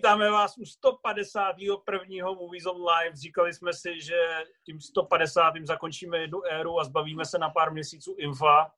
[0.00, 2.32] Vítáme vás u 151.
[2.34, 3.16] Movies on Live.
[3.16, 5.54] Říkali jsme si, že tím 150.
[5.64, 8.72] zakončíme jednu éru a zbavíme se na pár měsíců infa,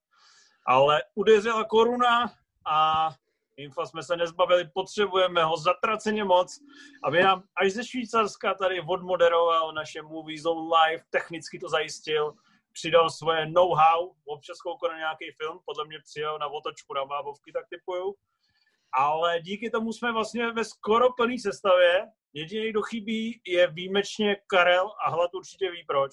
[0.66, 2.32] ale udeřila koruna
[2.66, 3.08] a
[3.56, 6.58] infa jsme se nezbavili, potřebujeme ho zatraceně moc,
[7.04, 12.34] aby nám až ze Švýcarska tady odmoderoval naše Movies on Live, technicky to zajistil,
[12.72, 17.52] přidal svoje know-how, občas koukal na nějaký film, podle mě přijel na otočku na bábovky,
[17.52, 18.14] tak typuju
[18.98, 22.06] ale díky tomu jsme vlastně ve skoro plné sestavě.
[22.34, 26.10] Jediný, kdo chybí, je výjimečně Karel a Hlad určitě ví proč.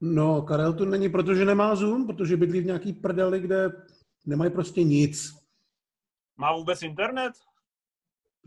[0.00, 3.68] No, Karel tu není, protože nemá Zoom, protože bydlí v nějaký prdeli, kde
[4.26, 5.30] nemají prostě nic.
[6.36, 7.32] Má vůbec internet?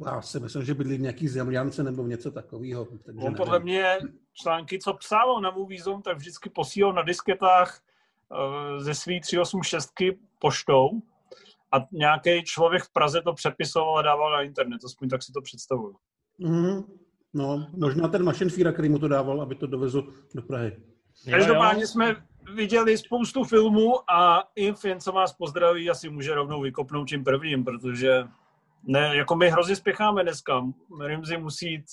[0.06, 2.88] Já si myslím, že bydlí v nějaký zemljance nebo v něco takového.
[3.06, 3.98] Takže On podle mě
[4.33, 7.81] články, co psal na Movie Zoom, tak vždycky posílal na disketách
[8.31, 9.94] uh, ze svý 386
[10.39, 11.02] poštou
[11.72, 15.42] a nějaký člověk v Praze to přepisoval a dával na internet, aspoň tak si to
[15.42, 15.96] představuju.
[16.42, 16.86] Mm-hmm.
[17.34, 20.78] No, možná ten mašinfíra, který mu to dával, aby to dovezl do Prahy.
[21.30, 22.16] Každopádně jsme
[22.56, 27.64] viděli spoustu filmů a Inf, jen co vás pozdraví, asi může rovnou vykopnout tím prvním,
[27.64, 28.23] protože
[28.84, 30.66] ne, jako my hrozně spěcháme dneska.
[31.06, 31.86] Rimzi musí jít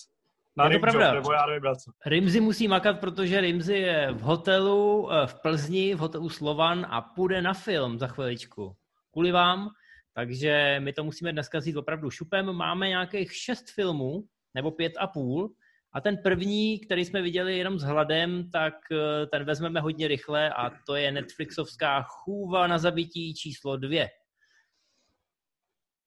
[0.57, 1.15] na je to pravda.
[1.15, 1.63] nebo já nevím
[2.07, 7.01] Rimzi musí makat, protože Rimzi je v hotelu eh, v Plzni, v hotelu Slovan a
[7.01, 8.77] půjde na film za chviličku
[9.15, 9.69] kvůli vám,
[10.15, 12.53] takže my to musíme dneska vzít opravdu šupem.
[12.53, 15.55] Máme nějakých šest filmů, nebo pět a půl,
[15.95, 20.51] a ten první, který jsme viděli jenom s hladem, tak eh, ten vezmeme hodně rychle
[20.51, 24.09] a to je Netflixovská chůva na zabití číslo dvě.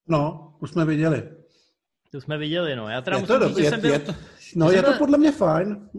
[0.08, 1.30] No, už jsme viděli.
[2.12, 2.90] To jsme viděli, no.
[2.90, 3.92] Já teda je musím to, říct, je, že jsem byl...
[3.92, 4.14] Je to,
[4.56, 5.90] no, je to podle mě fajn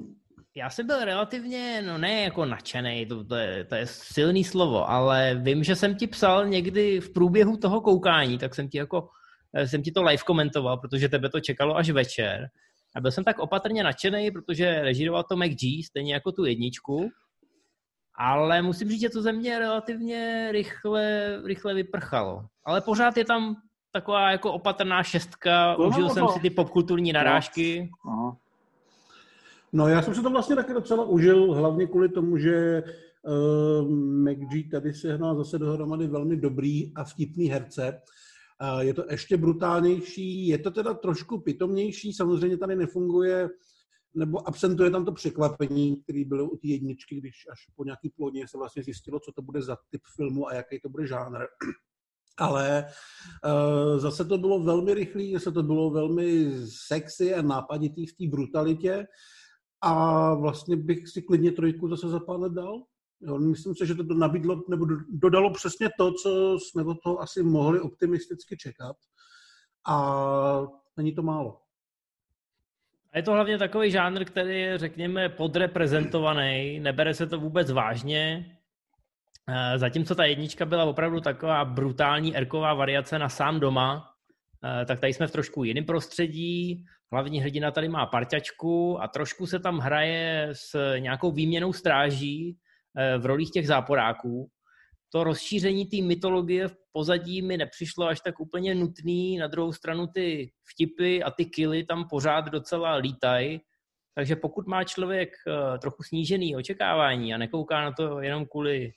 [0.59, 4.91] já jsem byl relativně, no ne jako nadšený, to, to, je, to je silný slovo,
[4.91, 9.09] ale vím, že jsem ti psal někdy v průběhu toho koukání, tak jsem ti jako,
[9.55, 12.49] eh, jsem ti to live komentoval, protože tebe to čekalo až večer.
[12.97, 17.11] A byl jsem tak opatrně nadšený, protože režíroval to G, stejně jako tu jedničku.
[18.15, 22.45] Ale musím říct, že to ze mě relativně rychle, rychle vyprchalo.
[22.65, 23.57] Ale pořád je tam
[23.93, 27.91] taková jako opatrná šestka, užil jsem si ty popkulturní narážky.
[28.07, 28.37] No.
[29.73, 32.83] No já jsem se to vlastně taky docela užil, hlavně kvůli tomu, že
[33.23, 38.01] uh, McG tady sehnal zase dohromady velmi dobrý a vtipný herce.
[38.75, 43.49] Uh, je to ještě brutálnější, je to teda trošku pitomnější, samozřejmě tady nefunguje
[44.15, 48.49] nebo absentuje tam to překvapení, který bylo u té jedničky, když až po nějaký plodně
[48.49, 51.39] se vlastně zjistilo, co to bude za typ filmu a jaký to bude žánr.
[52.39, 52.85] Ale
[53.45, 56.53] uh, zase to bylo velmi rychlé, zase to bylo velmi
[56.87, 59.07] sexy a nápaditý v té brutalitě
[59.81, 62.83] a vlastně bych si klidně trojku zase za pár let dal.
[63.21, 67.43] Jo, myslím si, že to nabídlo, nebo dodalo přesně to, co jsme od toho asi
[67.43, 68.97] mohli optimisticky čekat.
[69.87, 70.67] A
[70.97, 71.61] není to málo.
[73.13, 78.57] A je to hlavně takový žánr, který je, řekněme, podreprezentovaný, nebere se to vůbec vážně.
[79.49, 84.15] Eh, zatímco ta jednička byla opravdu taková brutální erková variace na sám doma,
[84.87, 86.85] tak tady jsme v trošku jiném prostředí.
[87.13, 92.57] Hlavní hrdina tady má parťačku a trošku se tam hraje s nějakou výměnou stráží
[92.97, 94.51] eh, v rolích těch záporáků.
[95.13, 99.39] To rozšíření té mytologie v pozadí mi nepřišlo až tak úplně nutný.
[99.39, 103.61] Na druhou stranu ty vtipy a ty kily tam pořád docela lítají.
[104.15, 108.93] Takže pokud má člověk eh, trochu snížený očekávání a nekouká na to jenom kvůli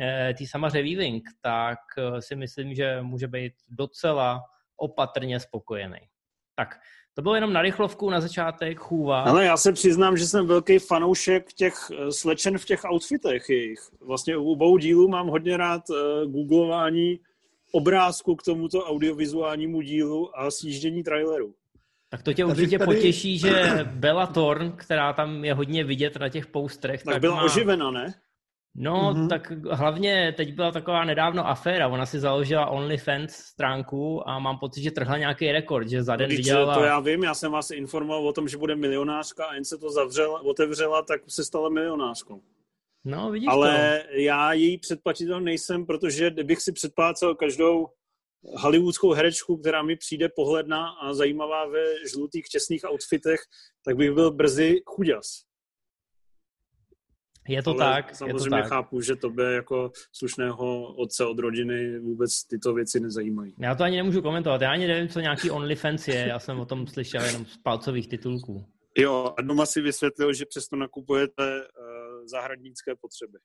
[0.00, 1.78] eh, tý samaře Weaving, tak
[2.20, 4.42] si myslím, že může být docela
[4.76, 5.98] opatrně spokojený.
[6.56, 6.68] Tak,
[7.14, 9.22] to bylo jenom na rychlovku na začátek, chůva.
[9.22, 13.80] Ale já se přiznám, že jsem velký fanoušek těch eh, slečen v těch outfitech jejich.
[14.00, 15.96] Vlastně u obou dílů mám hodně rád uh,
[16.32, 17.20] googlování
[17.72, 21.54] obrázku k tomuto audiovizuálnímu dílu a sjíždění traileru.
[22.08, 22.94] Tak to tě tady, určitě tady...
[22.96, 27.36] potěší, že Bella Thorne, která tam je hodně vidět na těch postrech, tak, tak byla
[27.36, 27.42] má...
[27.42, 28.14] oživena, ne?
[28.78, 29.28] No, mm-hmm.
[29.28, 31.88] tak hlavně teď byla taková nedávno aféra.
[31.88, 36.30] Ona si založila OnlyFans stránku a mám pocit, že trhla nějaký rekord, že za den
[36.30, 36.74] no, vydělala...
[36.74, 39.78] To já vím, já jsem vás informoval o tom, že bude milionářka a jen se
[39.78, 42.42] to zavřela, otevřela, tak se stala milionářkou.
[43.04, 44.18] No, vidíš Ale to.
[44.20, 47.86] já její předplatitel nejsem, protože kdybych si předplácel každou
[48.54, 53.40] hollywoodskou herečku, která mi přijde pohledná a zajímavá ve žlutých těsných outfitech,
[53.84, 55.26] tak bych byl brzy chuděs.
[57.48, 58.14] Je to Ale tak.
[58.14, 58.68] Samozřejmě je to tak.
[58.68, 63.54] chápu, že to by jako slušného otce od rodiny vůbec tyto věci nezajímají.
[63.58, 64.60] Já to ani nemůžu komentovat.
[64.60, 66.26] Já ani nevím, co nějaký OnlyFans je.
[66.28, 68.66] Já jsem o tom slyšel jenom z palcových titulků.
[68.98, 73.38] Jo, a doma si vysvětlil, že přesto nakupujete uh, zahradnické potřeby.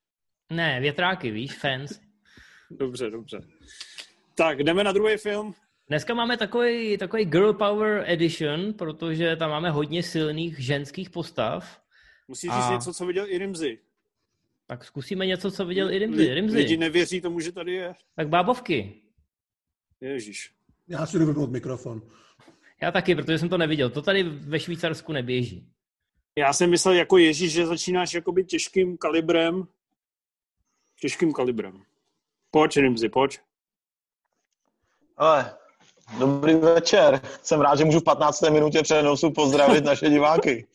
[0.52, 2.00] Ne, větráky, víš, fans.
[2.72, 3.40] dobře, dobře.
[4.36, 5.54] Tak, jdeme na druhý film.
[5.88, 11.82] Dneska máme takový, takový Girl Power Edition, protože tam máme hodně silných ženských postav.
[12.28, 12.62] Musíš a...
[12.62, 13.80] říct něco, co viděl i Rimzy.
[14.72, 16.34] Tak zkusíme něco, co viděl i Rimzy.
[16.34, 16.58] Rimzy.
[16.58, 17.94] Lidi nevěří tomu, že tady je.
[18.16, 19.02] Tak bábovky.
[20.02, 20.52] Ježíš.
[20.88, 22.02] Já si jdu mikrofon.
[22.82, 23.90] Já taky, protože jsem to neviděl.
[23.90, 25.68] To tady ve Švýcarsku neběží.
[26.38, 29.68] Já jsem myslel jako Ježíš, že začínáš jakoby těžkým kalibrem.
[31.00, 31.84] Těžkým kalibrem.
[32.52, 33.40] Pojď, Rimzy, pojď.
[35.18, 35.54] Ale,
[36.20, 37.22] dobrý večer.
[37.42, 38.42] Jsem rád, že můžu v 15.
[38.42, 40.68] minutě přenosu pozdravit naše diváky.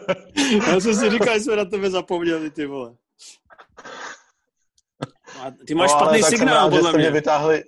[0.68, 2.96] Já jsem si říkal, že jsme na tebe zapomněli, ty vole.
[5.40, 7.04] A ty máš no, špatný signál, rád, podle že mě.
[7.04, 7.64] mě vytáhli...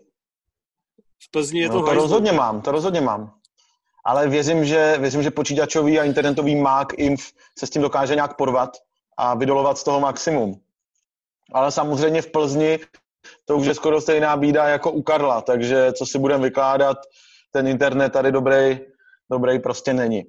[1.22, 3.34] V Plzni je no, to, to rozhodně mám, to rozhodně mám.
[4.04, 8.36] Ale věřím, že, věřím, že počítačový a internetový mák Inf se s tím dokáže nějak
[8.36, 8.70] porvat
[9.16, 10.60] a vydolovat z toho maximum.
[11.52, 12.78] Ale samozřejmě v Plzni
[13.44, 16.98] to už je skoro stejná bída jako u Karla, takže co si budeme vykládat,
[17.50, 18.80] ten internet tady dobrý,
[19.30, 20.24] dobrý prostě není.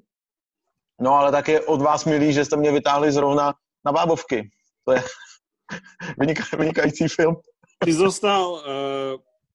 [1.01, 3.53] No ale tak je od vás milý, že jste mě vytáhli zrovna
[3.85, 4.49] na bábovky.
[4.85, 5.03] To je
[6.57, 7.35] vynikající film.
[7.85, 8.61] Ty dostal uh,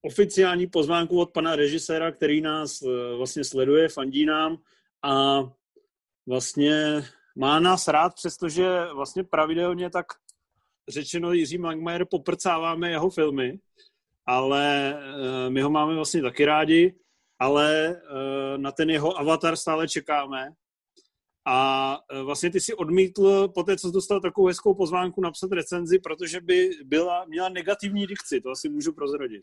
[0.02, 4.56] oficiální pozvánku od pana režiséra, který nás uh, vlastně sleduje, fandí nám
[5.02, 5.42] a
[6.26, 7.02] vlastně
[7.36, 10.06] má nás rád, přestože vlastně pravidelně tak
[10.88, 13.58] řečeno Jiří Langmajer poprcáváme jeho filmy,
[14.26, 16.94] ale uh, my ho máme vlastně taky rádi,
[17.38, 20.52] ale uh, na ten jeho avatar stále čekáme
[21.46, 25.52] a e, vlastně ty si odmítl, po té, co jsi dostal takovou hezkou pozvánku, napsat
[25.52, 29.42] recenzi, protože by byla, měla negativní dikci, to asi můžu prozradit.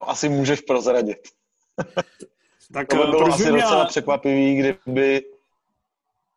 [0.00, 1.18] Asi můžeš prozradit.
[2.72, 3.60] tak to by e, bylo asi měla...
[3.60, 5.22] docela překvapivý, kdyby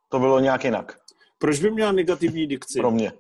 [0.10, 1.00] to bylo nějak jinak.
[1.38, 2.80] Proč by měla negativní dikci?
[2.80, 3.12] Pro mě.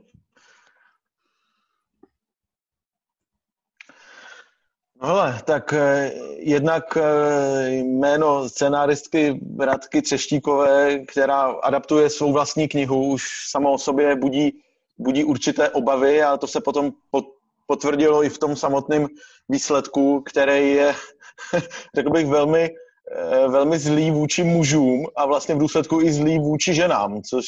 [5.01, 13.24] Hele, tak eh, jednak eh, jméno scenáristky Radky Třeštíkové, která adaptuje svou vlastní knihu, už
[13.50, 14.51] samo o sobě budí,
[14.98, 16.92] budí určité obavy a to se potom
[17.68, 19.07] potvrdilo i v tom samotném
[19.50, 20.95] výsledku, který je,
[21.95, 22.69] řekl bych, velmi,
[23.15, 27.45] eh, velmi zlý vůči mužům a vlastně v důsledku i zlý vůči ženám, což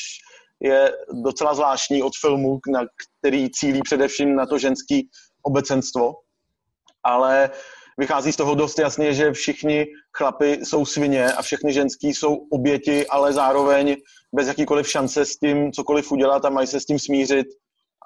[0.60, 0.92] je
[1.24, 2.82] docela zvláštní od filmu, na
[3.20, 5.10] který cílí především na to ženský
[5.44, 6.14] obecenstvo
[7.04, 7.50] ale
[7.98, 9.86] vychází z toho dost jasně, že všichni
[10.18, 13.96] chlapy jsou svině a všechny ženský jsou oběti, ale zároveň
[14.36, 17.48] bez jakýkoliv šance s tím cokoliv udělat a mají se s tím smířit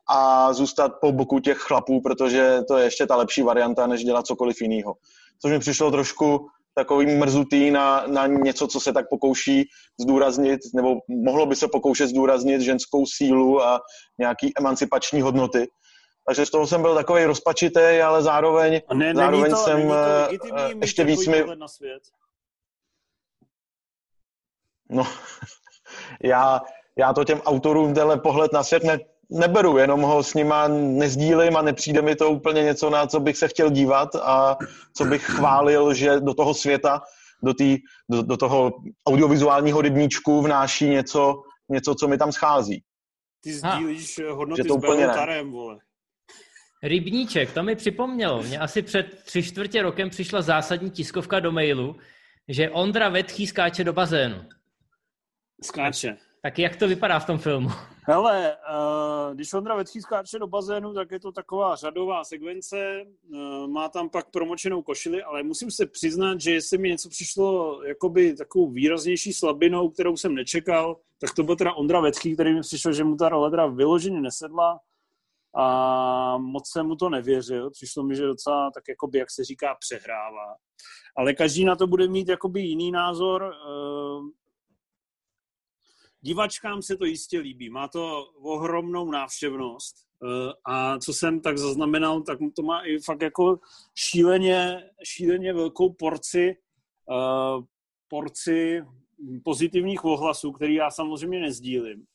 [0.10, 4.26] a zůstat po boku těch chlapů, protože to je ještě ta lepší varianta, než dělat
[4.26, 4.94] cokoliv jiného.
[5.42, 9.64] Což mi přišlo trošku takový mrzutý na, na něco, co se tak pokouší
[10.00, 10.96] zdůraznit, nebo
[11.26, 13.82] mohlo by se pokoušet zdůraznit ženskou sílu a
[14.20, 15.68] nějaký emancipační hodnoty.
[16.28, 19.94] Takže z toho jsem byl takový rozpačitý, ale zároveň, a ne, zároveň to, jsem to
[20.52, 21.44] uh, ještě víc mi...
[21.56, 22.04] Na svět.
[24.90, 25.08] No,
[26.24, 26.62] já,
[26.98, 31.58] já to těm autorům tenhle pohled na svět ne, neberu, jenom ho s nima nezdílím
[31.58, 34.58] a nepřijde mi to úplně něco, na co bych se chtěl dívat a
[34.98, 37.02] co bych chválil, že do toho světa,
[37.44, 37.78] do, tý,
[38.12, 38.72] do, do toho
[39.08, 42.84] audiovizuálního rybníčku vnáší něco, něco, co mi tam schází.
[43.44, 44.34] Ty sdílíš ha.
[44.34, 45.80] hodnoty s Tarem, vole.
[46.88, 48.44] Rybníček, to mi připomnělo.
[48.44, 51.96] Mně asi před tři čtvrtě rokem přišla zásadní tiskovka do mailu,
[52.48, 54.36] že Ondra Vetchý skáče do bazénu.
[55.64, 56.18] Skáče.
[56.42, 57.70] Tak jak to vypadá v tom filmu?
[58.04, 63.68] Hele, uh, když Ondra Vetchý skáče do bazénu, tak je to taková řadová sekvence, uh,
[63.68, 68.36] má tam pak promočenou košili, ale musím se přiznat, že jestli mi něco přišlo jakoby
[68.36, 72.94] takovou výraznější slabinou, kterou jsem nečekal, tak to byl teda Ondra Vetchý, který mi přišel,
[72.94, 74.80] že mu ta role teda vyloženě nesedla
[75.58, 77.72] a moc jsem mu to nevěřil.
[77.72, 80.56] Přišlo mi, že docela tak jakoby, jak se říká, přehrává.
[81.18, 83.54] Ale každý na to bude mít jakoby jiný názor.
[83.56, 84.22] Eh,
[86.22, 87.70] divačkám se to jistě líbí.
[87.70, 89.96] Má to ohromnou návštěvnost.
[90.24, 93.60] Eh, a co jsem tak zaznamenal, tak to má i fakt jako
[93.96, 96.56] šíleně, šíleně velkou porci,
[97.12, 97.64] eh,
[98.08, 98.82] porci
[99.44, 102.06] pozitivních ohlasů, který já samozřejmě nezdílím.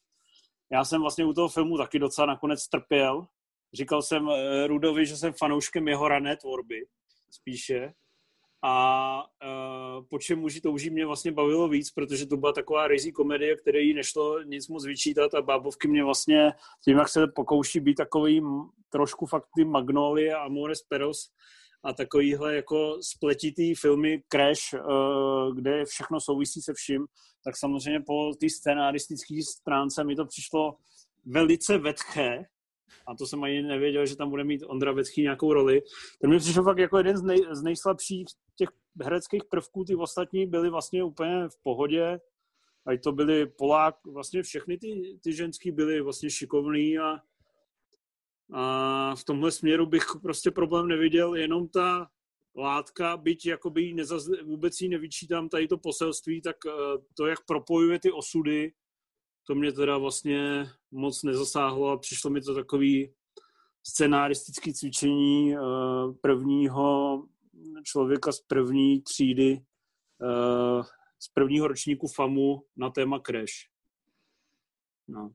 [0.73, 3.27] Já jsem vlastně u toho filmu taky docela nakonec trpěl.
[3.75, 6.87] Říkal jsem eh, Rudovi, že jsem fanouškem jeho rané tvorby
[7.31, 7.93] spíše.
[8.65, 13.13] A uh, po čem muži touží mě vlastně bavilo víc, protože to byla taková rizí
[13.13, 16.53] komedie, které jí nešlo nic moc vyčítat a bábovky mě vlastně
[16.85, 18.43] tím, jak se pokouší být takový
[18.89, 21.31] trošku fakt ty Magnolie a Amores Peros
[21.85, 27.07] a takovýhle jako spletitý filmy Crash, uh, kde všechno souvisí se vším,
[27.45, 30.77] tak samozřejmě po té scénaristické stránce mi to přišlo
[31.25, 32.45] velice vetché
[33.07, 35.83] a to jsem ani nevěděl, že tam bude mít Ondra Vecký nějakou roli.
[36.21, 38.69] Ten mi přišel fakt jako jeden z, nej, z nejslabších těch
[39.03, 42.21] hereckých prvků, ty ostatní byly vlastně úplně v pohodě,
[42.87, 47.17] ať to byly Polák, vlastně všechny ty, ty ženský byly vlastně šikovný a,
[48.53, 52.09] a v tomhle směru bych prostě problém neviděl, jenom ta
[52.57, 56.73] látka, byť jakoby nezaz, vůbec jí nevyčítám tady to poselství, tak eh,
[57.17, 58.73] to, jak propojuje ty osudy,
[59.47, 63.15] to mě teda vlastně moc nezasáhlo a přišlo mi to takový
[63.83, 65.59] scenaristický cvičení eh,
[66.21, 67.23] prvního
[67.83, 69.65] člověka z první třídy,
[70.23, 70.83] eh,
[71.19, 73.53] z prvního ročníku FAMu na téma Crash.
[75.09, 75.33] No.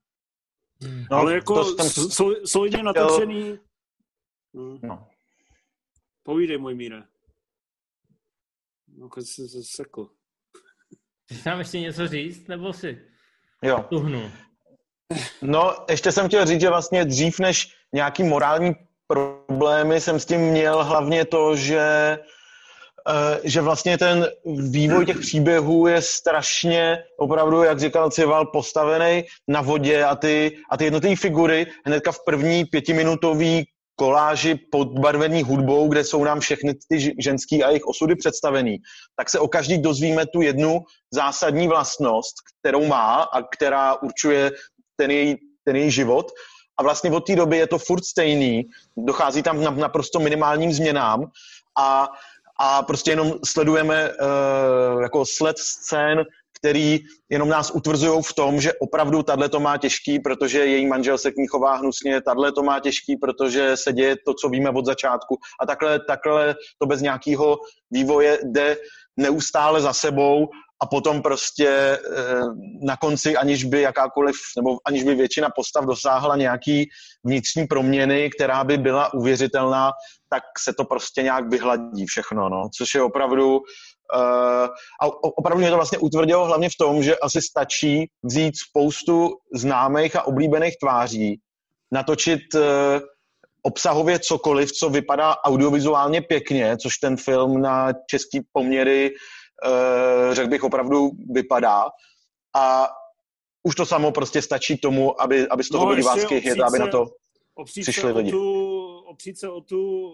[0.84, 1.06] Hmm.
[1.12, 2.06] No, Ale jako jsem...
[2.46, 3.60] solidně natočený.
[4.54, 4.80] Hmm.
[4.84, 5.08] No.
[6.24, 7.04] Povídej, můj míre.
[8.98, 10.10] No, když jsi se sekl.
[11.26, 13.02] Chceš nám ještě něco říct, nebo si
[13.64, 13.86] jo.
[13.90, 14.32] tuhnu?
[15.42, 18.76] No, ještě jsem chtěl říct, že vlastně dřív než nějaký morální
[19.08, 22.18] problémy jsem s tím měl hlavně to, že
[23.44, 30.04] že vlastně ten vývoj těch příběhů je strašně, opravdu, jak říkal Cival, postavený na vodě
[30.04, 36.24] a ty, a ty jednotlivé figury hnedka v první pětiminutový koláži podbarvený hudbou, kde jsou
[36.24, 38.78] nám všechny ty ženský a jejich osudy představený,
[39.16, 40.80] tak se o každý dozvíme tu jednu
[41.14, 44.52] zásadní vlastnost, kterou má a která určuje
[44.96, 45.36] ten její,
[45.66, 46.32] ten její život.
[46.80, 48.64] A vlastně od té doby je to furt stejný,
[48.98, 51.26] dochází tam na naprosto minimálním změnám
[51.78, 52.08] a,
[52.60, 56.26] a prostě jenom sledujeme uh, jako sled scén
[56.60, 57.00] který
[57.30, 61.32] jenom nás utvrzují v tom, že opravdu tahle to má těžký, protože její manžel se
[61.32, 64.86] k ní chová hnusně, tahle to má těžký, protože se děje to, co víme od
[64.86, 65.38] začátku.
[65.62, 67.58] A takhle, takhle to bez nějakého
[67.92, 68.78] vývoje jde
[69.18, 70.48] neustále za sebou
[70.80, 72.00] a potom prostě eh,
[72.82, 76.90] na konci, aniž by jakákoliv, nebo aniž by většina postav dosáhla nějaký
[77.24, 79.92] vnitřní proměny, která by byla uvěřitelná,
[80.30, 82.70] tak se to prostě nějak vyhladí všechno, no.
[82.78, 83.60] Což je opravdu
[84.16, 84.68] Uh,
[85.02, 85.06] a
[85.38, 90.28] opravdu mě to vlastně utvrdilo hlavně v tom, že asi stačí vzít spoustu známých a
[90.28, 91.40] oblíbených tváří,
[91.92, 92.62] natočit uh,
[93.64, 99.12] obsahově cokoliv, co vypadá audiovizuálně pěkně, což ten film na český poměry,
[100.32, 101.86] řekl bych, opravdu vypadá.
[102.56, 102.88] A
[103.64, 106.80] už to samo prostě stačí tomu, aby, aby z toho no, byl divácký hit, aby
[106.80, 107.06] na to
[107.66, 108.32] přišli lidi.
[108.32, 110.12] Tu, opřít se o tu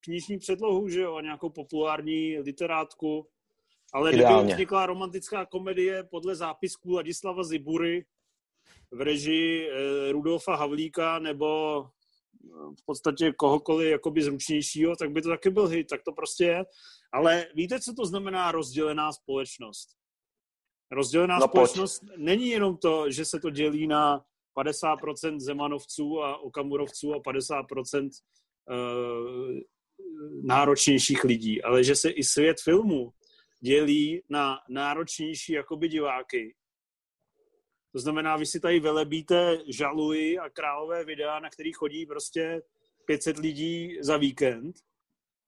[0.00, 3.26] knižní předlohu, že jo, a nějakou populární literátku,
[3.92, 4.36] ale Ideálně.
[4.36, 8.04] kdyby vznikla romantická komedie podle zápisků Ladislava Zibury
[8.90, 12.48] v režii eh, Rudolfa Havlíka nebo eh,
[12.80, 16.64] v podstatě kohokoliv jakoby zručnějšího, tak by to taky byl hit, tak to prostě je.
[17.16, 19.88] Ale víte, co to znamená rozdělená společnost?
[20.90, 22.12] Rozdělená no, společnost pojď.
[22.16, 24.24] není jenom to, že se to dělí na
[24.56, 29.60] 50% Zemanovců a Okamurovců a 50% uh,
[30.42, 33.12] náročnějších lidí, ale že se i svět filmu
[33.60, 36.54] dělí na náročnější jakoby diváky.
[37.92, 42.62] To znamená, vy si tady velebíte žaluji a králové videa, na který chodí prostě
[43.04, 44.76] 500 lidí za víkend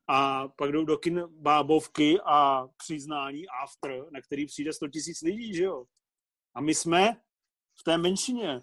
[0.08, 5.54] a pak jdou do kin bábovky a přiznání after, na který přijde 100 tisíc lidí,
[5.54, 5.84] že jo?
[6.54, 7.16] A my jsme
[7.80, 8.62] v té menšině.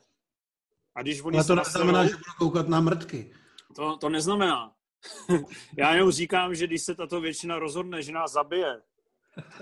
[0.95, 3.33] A když oni Ale to neznamená, že budou koukat na mrtky.
[3.75, 4.75] To, to neznamená.
[5.77, 8.81] Já jenom říkám, že když se tato většina rozhodne, že nás zabije,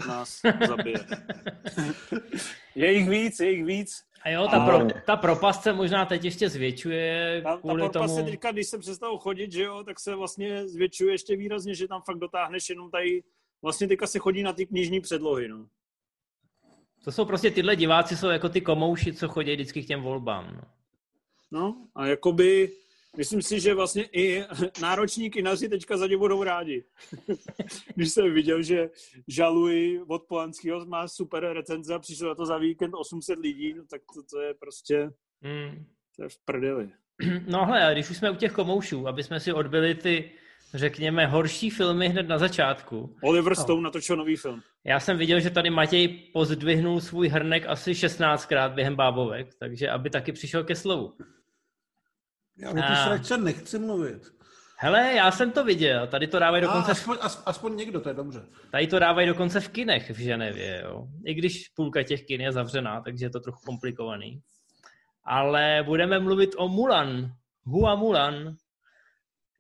[0.08, 1.06] nás zabije.
[2.76, 4.04] je jich víc, je jich víc.
[4.24, 8.16] A jo, ta, pro, ta propast se možná teď ještě zvětšuje ta, kvůli ta propast
[8.16, 8.26] tomu...
[8.26, 11.88] se teďka, když se přestal chodit, že jo, tak se vlastně zvětšuje ještě výrazně, že
[11.88, 13.24] tam fakt dotáhneš jenom tady,
[13.62, 15.68] vlastně teďka se chodí na ty knižní předlohy, no.
[17.04, 20.54] To jsou prostě tyhle diváci, jsou jako ty komouši, co chodí vždycky k těm volbám.
[20.56, 20.62] No,
[21.52, 22.72] no a jakoby
[23.18, 24.44] Myslím si, že vlastně i
[24.82, 26.84] nároční kinaři teďka za ně budou rádi.
[27.96, 28.90] Když jsem viděl, že
[29.28, 33.84] žaluji od Polanského má super recenze a přišlo na to za víkend 800 lidí, no
[33.90, 35.86] tak to, to je prostě hmm.
[36.16, 36.90] to je v prdeli.
[37.48, 40.32] No hle, když už jsme u těch komoušů, aby jsme si odbyli ty,
[40.74, 43.16] řekněme, horší filmy hned na začátku.
[43.24, 43.82] Oliver Stone no.
[43.82, 44.62] natočil nový film.
[44.84, 50.10] Já jsem viděl, že tady Matěj pozdvihnul svůj hrnek asi 16krát během bábovek, takže aby
[50.10, 51.14] taky přišel ke slovu.
[52.58, 54.22] Já o ty sračce nechci mluvit.
[54.78, 56.92] Hele, já jsem to viděl, tady to dávají dokonce...
[56.92, 58.46] Aspoň, aspoň někdo, to je dobře.
[58.72, 61.08] Tady to dávají dokonce v kinech v Ženevě, jo.
[61.26, 64.42] I když půlka těch kin je zavřená, takže je to trochu komplikovaný.
[65.24, 67.32] Ale budeme mluvit o Mulan.
[67.64, 68.56] Hua Mulan.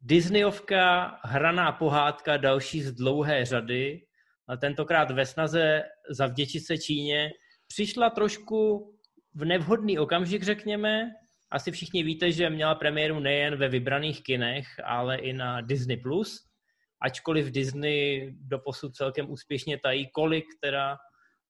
[0.01, 4.05] Disneyovka, hraná pohádka, další z dlouhé řady.
[4.47, 7.31] A tentokrát ve snaze zavděčit se Číně
[7.67, 8.91] přišla trošku
[9.33, 11.11] v nevhodný okamžik, řekněme,
[11.53, 15.97] Asi všichni víte, že měla premiéru nejen ve vybraných kinech, ale i na Disney+.
[15.97, 16.45] Plus.
[17.01, 20.97] Ačkoliv Disney doposud celkem úspěšně tají, kolik teda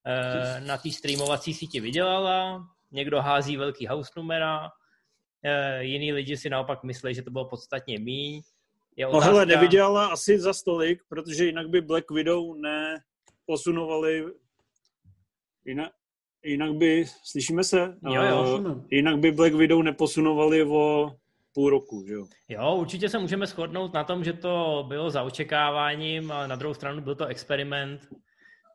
[0.08, 2.68] eh, na té streamovací síti vydělala.
[2.92, 4.70] Někdo hází velký house numera,
[5.44, 8.42] eh, jiný lidi si naopak myslí, že to bylo podstatně míň.
[8.96, 9.26] Je otázka...
[9.26, 14.26] No hele, nevydělala asi za stolik, protože jinak by Black Widow neposunovali
[15.66, 15.92] jinak,
[16.44, 17.96] jinak by, slyšíme se?
[18.10, 18.60] Jo, jo.
[18.60, 21.12] Uh, jinak by Black Widow neposunovali o
[21.54, 22.26] půl roku, že jo?
[22.50, 26.74] Jo, určitě se můžeme shodnout na tom, že to bylo za očekáváním, ale na druhou
[26.74, 28.02] stranu byl to experiment.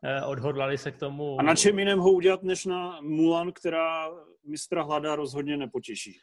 [0.03, 1.39] Eh, odhodlali se k tomu.
[1.39, 4.09] A na čem jiném ho udělat, než na Mulan, která
[4.47, 6.17] mistra hlada rozhodně nepotěší?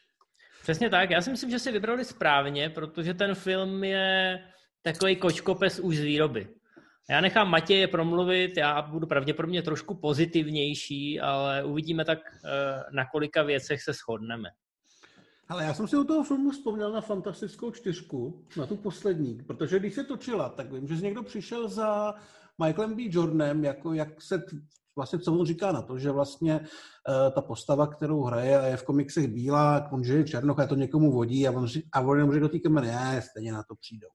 [0.63, 1.11] Přesně tak.
[1.11, 4.41] Já si myslím, že si vybrali správně, protože ten film je
[4.83, 6.49] takový kočkopes už z výroby.
[7.11, 13.43] Já nechám Matěje promluvit, já budu pravděpodobně trošku pozitivnější, ale uvidíme tak, eh, na kolika
[13.43, 14.49] věcech se shodneme.
[15.49, 19.79] Ale já jsem si u toho filmu vzpomněl na fantastickou čtyřku, na tu poslední, protože
[19.79, 22.15] když se točila, tak vím, že někdo přišel za
[22.65, 23.03] Michaelem B.
[23.11, 24.43] Jordanem, jako jak se
[24.97, 26.67] vlastně co on říká na to, že vlastně uh,
[27.35, 30.75] ta postava, kterou hraje a je v komiksech bílá, on že je černoch a to
[30.75, 34.09] někomu vodí a on, a on jenom do té kamery, ne, stejně na to přijdou.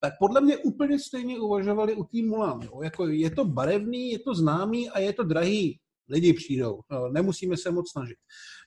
[0.00, 2.62] Tak podle mě úplně stejně uvažovali u tým Mulan.
[2.62, 2.82] Jo?
[2.82, 5.80] Jako je to barevný, je to známý a je to drahý.
[6.08, 8.16] Lidi přijdou, no, nemusíme se moc snažit.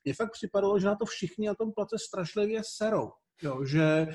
[0.04, 3.12] Mně fakt připadalo, že na to všichni na tom place strašlivě serou.
[3.42, 3.66] Jo?
[3.66, 4.08] Že,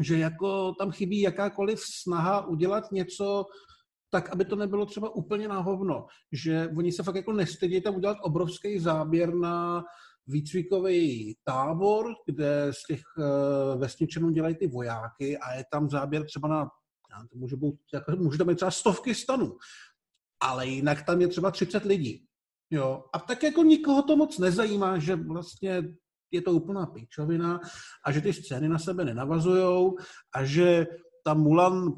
[0.00, 3.46] že jako tam chybí jakákoliv snaha udělat něco
[4.10, 6.06] tak aby to nebylo třeba úplně na hovno.
[6.32, 9.84] Že oni se fakt jako nestydí tam udělat obrovský záběr na
[10.28, 16.48] výcvikový tábor, kde z těch uh, vesničanů dělají ty vojáky a je tam záběr třeba
[16.48, 16.64] na,
[17.30, 19.56] to může, být, jako, může tam být třeba stovky stanů,
[20.42, 22.26] ale jinak tam je třeba 30 lidí.
[22.70, 23.04] Jo?
[23.12, 25.82] A tak jako nikoho to moc nezajímá, že vlastně
[26.30, 27.60] je to úplná píčovina
[28.04, 29.96] a že ty scény na sebe nenavazujou
[30.34, 30.86] a že
[31.24, 31.92] ta Mulan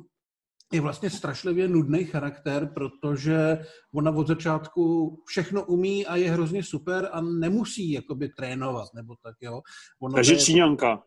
[0.73, 3.59] je vlastně strašlivě nudný charakter, protože
[3.95, 9.35] ona od začátku všechno umí a je hrozně super a nemusí jakoby trénovat, nebo tak,
[9.41, 9.61] jo.
[10.03, 11.03] Ona Takže je, Číňanka.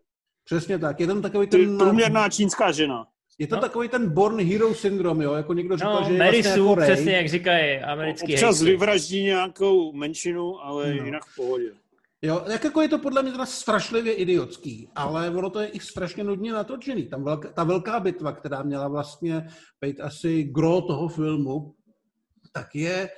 [0.45, 0.99] Přesně tak.
[0.99, 1.78] Je tam takový ten...
[1.78, 3.06] Průměrná čínská žena.
[3.39, 3.62] Je to no.
[3.62, 5.34] takový ten Born Hero syndrom, jo?
[5.34, 8.62] Jako někdo říkal, no, že je Mary vlastně Sue, jako přesně jak říkají americký Občas
[8.62, 11.06] vyvraždí nějakou menšinu, ale no.
[11.06, 11.71] jinak v pohodě.
[12.25, 15.79] Jo, jak jako je to podle mě teda strašlivě idiotský, ale ono to je i
[15.79, 17.07] strašně nudně natočený.
[17.07, 19.47] Tam velká, ta velká bitva, která měla vlastně
[19.81, 21.75] být asi gro toho filmu,
[22.53, 23.09] tak je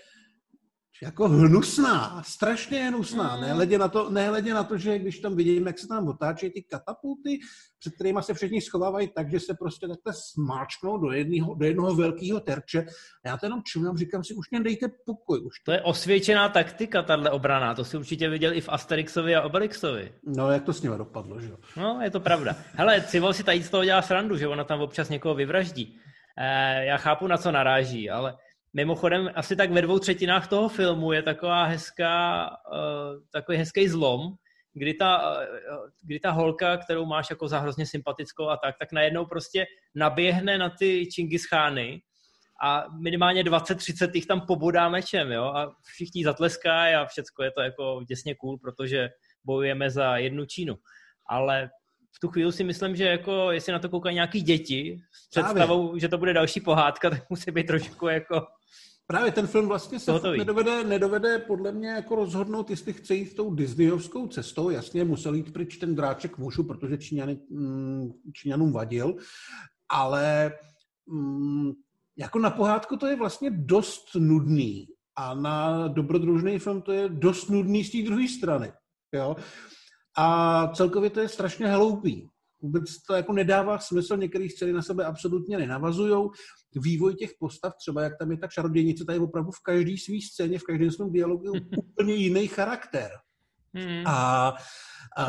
[1.03, 3.35] jako hnusná, strašně hnusná.
[3.35, 3.41] Mm.
[3.41, 6.63] Nehledě na, to, nehledě na to, že když tam vidím, jak se tam otáčí ty
[6.63, 7.39] katapulty,
[7.79, 11.95] před kterými se všichni schovávají tak, že se prostě takhle smáčknou do jednoho, do jednoho
[11.95, 12.85] velkého terče.
[13.25, 15.39] A já to jenom čumím, říkám si, už mě dejte pokoj.
[15.45, 15.63] Už to...
[15.65, 17.75] to je osvědčená taktika, tahle obrana.
[17.75, 20.11] To si určitě viděl i v Asterixovi a Obelixovi.
[20.23, 21.57] No, jak to s nimi dopadlo, že jo?
[21.77, 22.55] No, je to pravda.
[22.73, 25.99] Hele, Civil si tady z toho dělá srandu, že ona tam občas někoho vyvraždí.
[26.37, 28.37] Eh, já chápu, na co naráží, ale
[28.75, 34.33] Mimochodem, asi tak ve dvou třetinách toho filmu je taková hezká, uh, takový hezký zlom,
[34.73, 38.91] kdy ta, uh, kdy ta holka, kterou máš jako za hrozně sympatickou a tak, tak
[38.91, 42.01] najednou prostě naběhne na ty Čingischány
[42.63, 47.61] a minimálně 20-30 jich tam pobodá mečem, jo, a všichni zatleskají a všecko je to
[47.61, 49.09] jako děsně cool, protože
[49.43, 50.75] bojujeme za jednu Čínu.
[51.29, 51.69] Ale
[52.15, 55.99] v tu chvíli si myslím, že jako jestli na to koukají nějaký děti s představou,
[55.99, 58.41] že to bude další pohádka, tak musí být trošku jako
[59.07, 63.53] Právě ten film vlastně se nedovede, nedovede podle mě jako rozhodnout, jestli chce jít tou
[63.55, 64.69] Disneyovskou cestou.
[64.69, 69.15] Jasně, musel jít pryč ten dráček mužů, protože Číňany, mm, Číňanům vadil,
[69.89, 70.53] ale
[71.07, 71.71] mm,
[72.17, 77.49] jako na pohádku to je vlastně dost nudný a na dobrodružný film to je dost
[77.49, 78.73] nudný z té druhé strany.
[79.13, 79.35] Jo?
[80.17, 82.29] A celkově to je strašně hloupý.
[82.61, 86.29] Vůbec to jako nedává smysl, některé scény na sebe absolutně nenavazují.
[86.75, 90.59] Vývoj těch postav, třeba jak tam je ta čarodějnice, tady opravdu v každé své scéně,
[90.59, 93.09] v každém svém dialogu úplně jiný charakter.
[93.73, 94.07] Hmm.
[94.07, 94.47] A,
[95.17, 95.27] a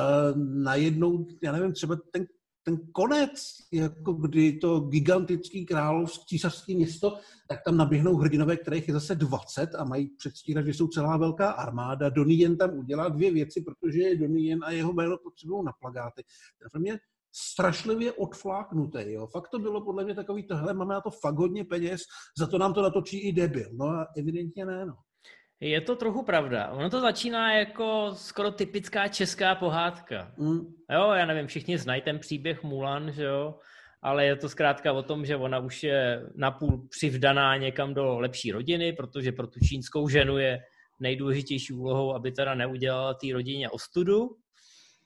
[0.62, 2.26] najednou, já nevím, třeba ten
[2.66, 3.30] ten konec,
[3.72, 9.74] jako kdy to gigantický království, císařské město, tak tam naběhnou hrdinové, kterých je zase 20
[9.74, 12.08] a mají předstírat, že jsou celá velká armáda.
[12.08, 16.22] Donnie tam udělá dvě věci, protože je Donnie a jeho jméno potřebují na plagáty.
[16.58, 16.98] Ten film je
[17.32, 18.98] strašlivě odfláknutý.
[19.12, 19.26] Jo.
[19.26, 22.00] Fakt to bylo podle mě takový, tohle máme na to fakt hodně peněz,
[22.38, 23.70] za to nám to natočí i debil.
[23.72, 24.94] No a evidentně ne, no.
[25.60, 26.68] Je to trochu pravda.
[26.68, 30.32] Ono to začíná jako skoro typická česká pohádka.
[30.36, 30.60] Mm.
[30.92, 33.58] Jo, já nevím, všichni znají ten příběh Mulan, že jo,
[34.02, 38.52] ale je to zkrátka o tom, že ona už je napůl přivdaná někam do lepší
[38.52, 40.58] rodiny, protože pro tu čínskou ženu je
[41.00, 44.36] nejdůležitější úlohou, aby teda neudělala té rodině ostudu.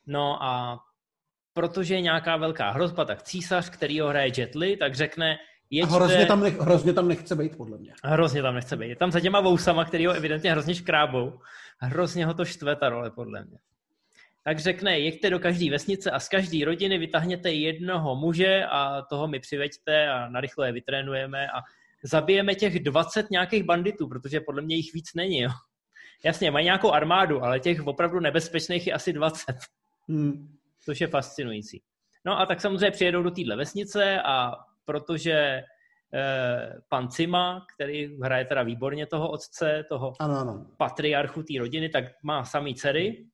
[0.07, 0.79] No a
[1.53, 5.39] protože je nějaká velká hrozba, tak císař, který ho hraje Jet Li, tak řekne,
[5.71, 5.95] jeďte...
[5.95, 7.95] A hrozně tam, nech, hrozně tam nechce být, podle mě.
[8.05, 8.89] Hrozně tam nechce být.
[8.89, 11.41] Je tam za těma vousama, který ho evidentně hrozně škrábou.
[11.79, 13.59] Hrozně ho to štve ta role, podle mě.
[14.45, 19.29] Tak řekne, jeďte do každé vesnice a z každé rodiny vytáhněte jednoho muže a toho
[19.29, 21.61] mi přiveďte a narychle je vytrénujeme a
[22.03, 25.41] zabijeme těch 20 nějakých banditů, protože podle mě jich víc není.
[25.41, 25.51] Jo.
[26.25, 29.45] Jasně, mají nějakou armádu, ale těch opravdu nebezpečných je asi 20.
[30.09, 30.57] Hmm.
[30.85, 31.83] Což je fascinující.
[32.25, 34.53] No a tak samozřejmě přijedou do téhle vesnice a
[34.85, 35.63] protože
[36.15, 40.67] eh, pan Cima, který hraje teda výborně toho otce, toho ano, ano.
[40.77, 43.27] patriarchu té rodiny, tak má samý dcery,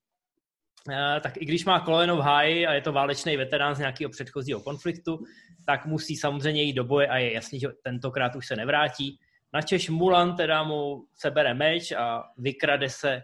[0.90, 4.10] eh, tak i když má koleno v háji a je to válečný veterán z nějakého
[4.10, 5.18] předchozího konfliktu,
[5.66, 9.18] tak musí samozřejmě jít do boje a je jasný, že tentokrát už se nevrátí.
[9.52, 13.22] Načež Mulan teda mu sebere meč a vykrade se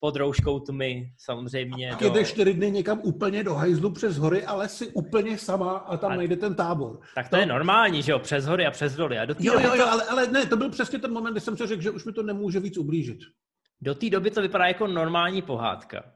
[0.00, 1.90] pod rouškou tmy samozřejmě.
[1.90, 5.96] A jede čtyři dny někam úplně do hajzlu přes hory ale si úplně sama a
[5.96, 6.16] tam a...
[6.16, 7.00] najde ten tábor.
[7.14, 9.18] Tak to, to je normální, že jo, přes hory a přes doly.
[9.18, 11.56] A do jo, jo, jo, ale, ale ne, to byl přesně ten moment, kdy jsem
[11.56, 13.18] si řekl, že už mi to nemůže víc ublížit.
[13.80, 16.12] Do té doby to vypadá jako normální pohádka.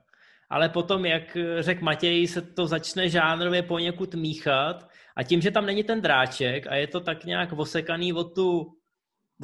[0.50, 5.66] Ale potom, jak řekl Matěj, se to začne žánrově poněkud míchat a tím, že tam
[5.66, 8.66] není ten dráček a je to tak nějak osekaný o tu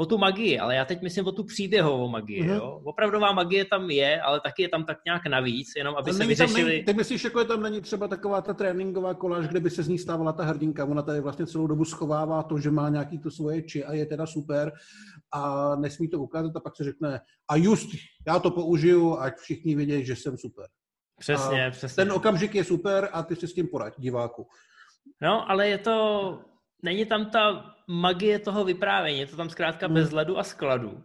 [0.00, 2.42] o tu magii, ale já teď myslím o tu příběhovou magii.
[2.42, 2.54] Mm-hmm.
[2.54, 2.80] Jo?
[2.84, 6.76] Opravdová magie tam je, ale taky je tam tak nějak navíc, jenom aby se vyřešili...
[6.78, 9.82] Tam, ty myslíš, jako je tam není třeba taková ta tréninková koláž, kde by se
[9.82, 13.18] z ní stávala ta hrdinka, ona tady vlastně celou dobu schovává to, že má nějaký
[13.18, 14.72] to svoje či a je teda super
[15.32, 17.88] a nesmí to ukázat a pak se řekne a just,
[18.26, 20.66] já to použiju, ať všichni vědí, že jsem super.
[21.18, 22.04] Přesně, a přesně.
[22.04, 24.46] Ten okamžik je super a ty si s tím poraď, diváku.
[25.22, 26.38] No, ale je to
[26.82, 29.94] není tam ta magie toho vyprávění, je to tam zkrátka hmm.
[29.94, 31.02] bez ledu a skladu.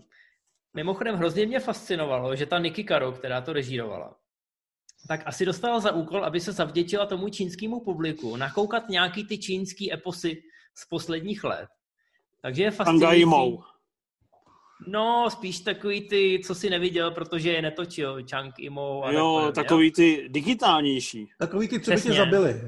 [0.74, 4.16] Mimochodem hrozně mě fascinovalo, že ta Nikki Karo, která to režírovala,
[5.08, 9.94] tak asi dostala za úkol, aby se zavděčila tomu čínskému publiku, nakoukat nějaký ty čínský
[9.94, 10.42] eposy
[10.78, 11.70] z posledních let.
[12.42, 13.58] Takže je fascinující.
[14.88, 19.04] No, spíš takový ty, co si neviděl, protože je netočil, Chang Imo.
[19.06, 21.30] A jo, takový ty digitálnější.
[21.40, 22.62] Takový ty, co by tě zabili.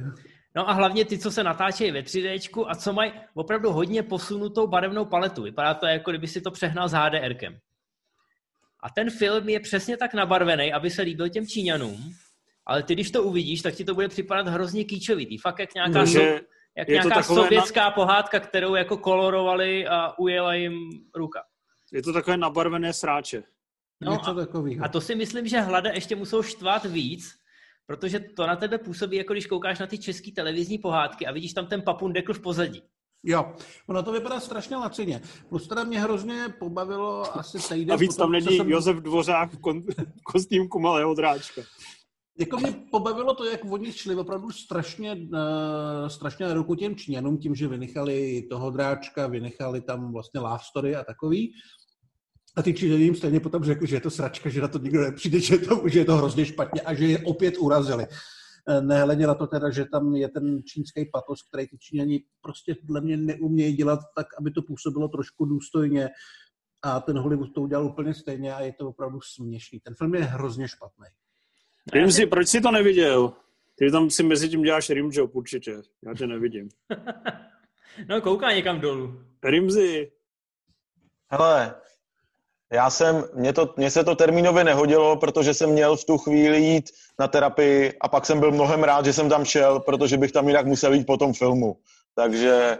[0.57, 4.67] No a hlavně ty, co se natáčejí ve 3D a co mají opravdu hodně posunutou
[4.67, 5.43] barevnou paletu.
[5.43, 7.57] Vypadá to jako kdyby si to přehnal s HDRkem.
[8.83, 12.13] A ten film je přesně tak nabarvený, aby se líbil těm Číňanům,
[12.65, 15.37] ale ty, když to uvidíš, tak ti to bude připadat hrozně kýčovitý.
[15.37, 16.39] Fakt jak nějaká, no, so,
[16.77, 17.91] jak nějaká sovětská na...
[17.91, 20.73] pohádka, kterou jako kolorovali a ujela jim
[21.15, 21.43] ruka.
[21.93, 23.43] Je to takové nabarvené sráče.
[24.01, 24.35] No a,
[24.81, 27.37] a to si myslím, že hlada ještě musou štvát víc,
[27.87, 31.53] protože to na tebe působí, jako když koukáš na ty české televizní pohádky a vidíš
[31.53, 32.83] tam ten papundekl v pozadí.
[33.23, 33.53] Jo,
[33.87, 35.21] ono to vypadá strašně lacině.
[35.49, 37.93] Plus teda mě hrozně pobavilo asi týden.
[37.93, 38.69] A víc potom, tam není jsem...
[38.69, 39.83] Josef Dvořák v kon...
[40.23, 41.61] kostýmku malého dráčka.
[42.39, 47.37] Jako mě pobavilo to, jak oni šli opravdu strašně, uh, strašně na ruku těm Číňanům,
[47.37, 51.51] tím, že vynechali toho dráčka, vynechali tam vlastně love story a takový.
[52.57, 55.01] A ty Číňané jim stejně potom řekli, že je to sračka, že na to nikdo
[55.01, 58.07] nepřijde, že, to, že je to hrozně špatně a že je opět urazili.
[58.69, 62.75] Eh, nehledě na to teda, že tam je ten čínský patos, který ty Číňani prostě
[62.75, 66.09] podle mě neumějí dělat tak, aby to působilo trošku důstojně.
[66.81, 69.79] A ten Hollywood to udělal úplně stejně a je to opravdu směšný.
[69.79, 71.05] Ten film je hrozně špatný.
[71.93, 73.33] Vím si, proč jsi to neviděl?
[73.75, 75.81] Ty tam si mezi tím děláš rimjob určitě.
[76.05, 76.69] Já tě nevidím.
[78.09, 79.23] no kouká někam dolů.
[79.43, 80.11] Rimzi.
[81.27, 81.75] Hele,
[82.73, 86.61] já jsem, mně, to, mně se to termínově nehodilo, protože jsem měl v tu chvíli
[86.61, 90.31] jít na terapii a pak jsem byl mnohem rád, že jsem tam šel, protože bych
[90.31, 91.77] tam jinak musel jít po tom filmu.
[92.15, 92.77] Takže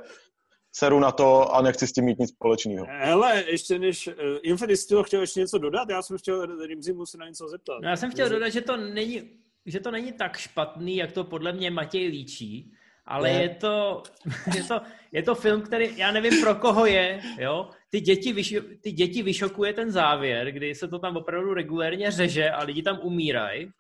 [0.76, 2.86] seru na to a nechci s tím mít nic společného.
[2.90, 4.08] Hele, ještě než...
[4.08, 5.90] Uh, Infedy, jsi chtěl ještě něco dodat?
[5.90, 7.80] Já jsem chtěl Rimzimu se na něco zeptat.
[7.84, 9.30] No, já jsem chtěl dodat, že to není,
[9.66, 12.72] že to není tak špatný, jak to podle mě Matěj líčí,
[13.06, 14.04] ale je to,
[14.56, 18.56] je, to, je to film, který, já nevím pro koho je, jo, ty děti, vyš,
[18.82, 23.00] ty děti vyšokuje ten závěr, kdy se to tam opravdu regulérně řeže a lidi tam
[23.04, 23.72] umírají.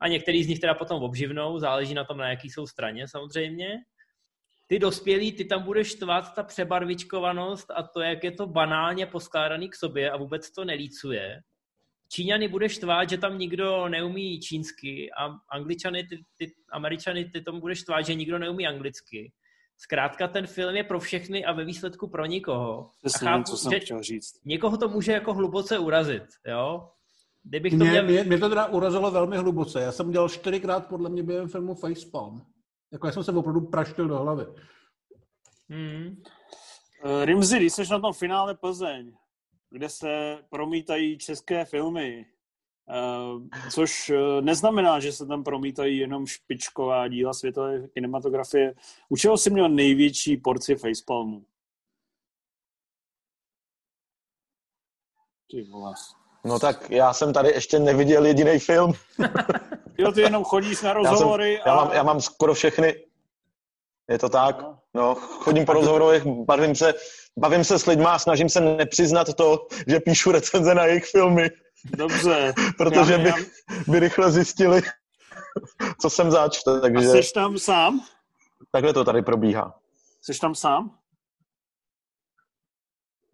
[0.00, 3.68] A některý z nich teda potom obživnou, záleží na tom, na jaký jsou straně samozřejmě.
[4.66, 9.68] Ty dospělí, ty tam budeš štvat ta přebarvičkovanost a to, jak je to banálně poskládaný
[9.68, 11.40] k sobě a vůbec to nelícuje.
[12.12, 17.60] Číňany bude štvát, že tam nikdo neumí čínsky a angličany, ty, ty američany, ty tomu
[17.60, 19.32] bude štvát, že nikdo neumí anglicky.
[19.80, 22.90] Zkrátka ten film je pro všechny a ve výsledku pro nikoho.
[23.04, 24.40] Přesně, chápu, co jsem chtěl říct.
[24.44, 26.88] Někoho to může jako hluboce urazit, jo?
[27.42, 28.04] Kdybych to mě, měl...
[28.04, 29.80] mě, mě to teda urazilo velmi hluboce.
[29.80, 32.46] Já jsem udělal čtyřikrát podle mě během filmu Facepalm.
[32.92, 34.46] Jako já jsem se opravdu praštil do hlavy.
[35.68, 36.22] Hmm.
[37.04, 39.12] Uh, Rimzi, když jsi na tom finále Plzeň,
[39.70, 42.26] kde se promítají české filmy
[43.70, 48.74] což uh, neznamená, že se tam promítají jenom špičková díla světové kinematografie.
[49.08, 51.44] U čeho jsi měl největší porci facepalmu?
[55.50, 55.94] Ty vole.
[56.44, 58.92] No tak já jsem tady ještě neviděl jediný film.
[59.98, 61.54] jo, ty jenom chodíš na rozhovory.
[61.54, 61.76] Já, jsem, a...
[61.76, 62.94] já, mám, já mám skoro všechny.
[64.10, 64.64] Je to tak?
[64.94, 66.94] No, chodím po rozhovorech, bavím se,
[67.38, 71.50] bavím se s lidma a snažím se nepřiznat to, že píšu recenze na jejich filmy.
[71.84, 72.54] Dobře.
[72.76, 73.34] Protože já, by, já...
[73.88, 74.82] by rychle zjistili,
[76.00, 76.62] co jsem zač.
[76.82, 77.08] Takže...
[77.08, 78.00] A jsi tam sám?
[78.70, 79.80] Takhle to tady probíhá.
[80.22, 80.98] Jsi tam sám?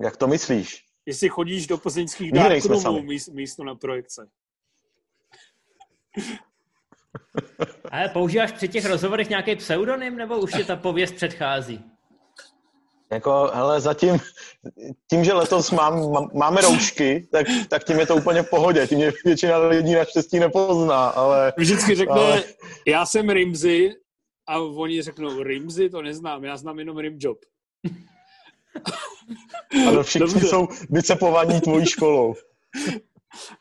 [0.02, 0.84] Jak to myslíš?
[1.06, 2.32] Jestli chodíš do plzeňských
[3.02, 4.30] míst, místo na projekce.
[7.90, 11.93] Ale používáš při těch rozhovorech nějaký pseudonym, nebo už ti ta pověst předchází?
[13.14, 14.18] Jako, hele, zatím,
[15.10, 18.86] tím, že letos mám, máme roušky, tak, tak tím je to úplně v pohodě.
[18.86, 21.52] Tím mě většina lidí naštěstí nepozná, ale...
[21.56, 22.44] Vždycky řekne, ale...
[22.86, 23.94] já jsem Rimzy,
[24.46, 27.38] a oni řeknou, Rimzy, to neznám, já znám jenom Rimjob.
[29.88, 30.46] Ano, všichni Dobře.
[30.48, 32.34] jsou vycepovaní tvojí školou.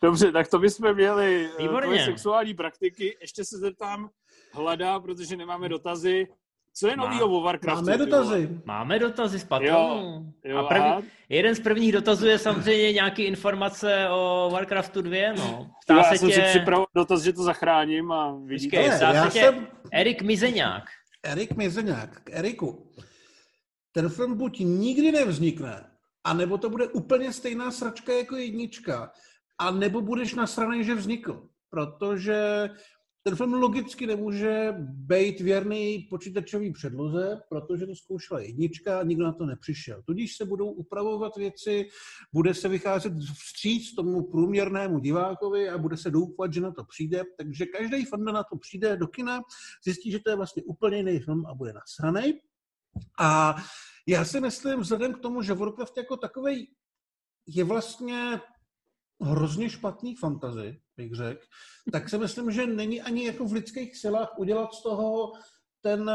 [0.01, 1.81] Dobře, tak to bychom měli eh, Výborně.
[1.81, 3.17] tvoje sexuální praktiky.
[3.21, 4.09] Ještě se zeptám
[4.51, 6.27] Hlada, protože nemáme dotazy.
[6.75, 7.85] Co je novýho o Warcraftu?
[7.85, 8.49] Máme dotazy.
[8.65, 10.33] Máme dotazy z patronu.
[10.57, 15.71] a první, jeden z prvních dotazů je samozřejmě nějaký informace o Warcraftu 2, no.
[15.85, 16.35] Ptá já se jsem tě...
[16.35, 18.77] si připravil dotaz, že to zachráním a vidíte.
[18.77, 19.67] Počkej, já tě jsem...
[19.91, 20.83] Erik Mizeňák.
[21.23, 22.21] Erik Mizeňák.
[22.31, 22.91] Eriku,
[23.91, 25.89] ten film buď nikdy nevznikne,
[26.23, 29.11] anebo to bude úplně stejná sračka jako jednička,
[29.57, 31.47] a nebo budeš nasraný, že vznikl.
[31.69, 32.69] Protože
[33.23, 39.33] ten film logicky nemůže být věrný počítačový předloze, protože to zkoušela jednička a nikdo na
[39.33, 40.01] to nepřišel.
[40.05, 41.87] Tudíž se budou upravovat věci,
[42.33, 47.23] bude se vycházet vstříc tomu průměrnému divákovi a bude se doufat, že na to přijde.
[47.37, 49.41] Takže každý fan na to přijde do kina,
[49.83, 52.33] zjistí, že to je vlastně úplně jiný film a bude nasraný.
[53.19, 53.55] A
[54.07, 56.67] já si myslím, vzhledem k tomu, že Warcraft jako takový
[57.47, 58.41] je vlastně
[59.21, 61.41] hrozně špatný fantazy, bych řekl,
[61.91, 65.33] tak si myslím, že není ani jako v lidských silách udělat z toho
[65.83, 66.11] ten,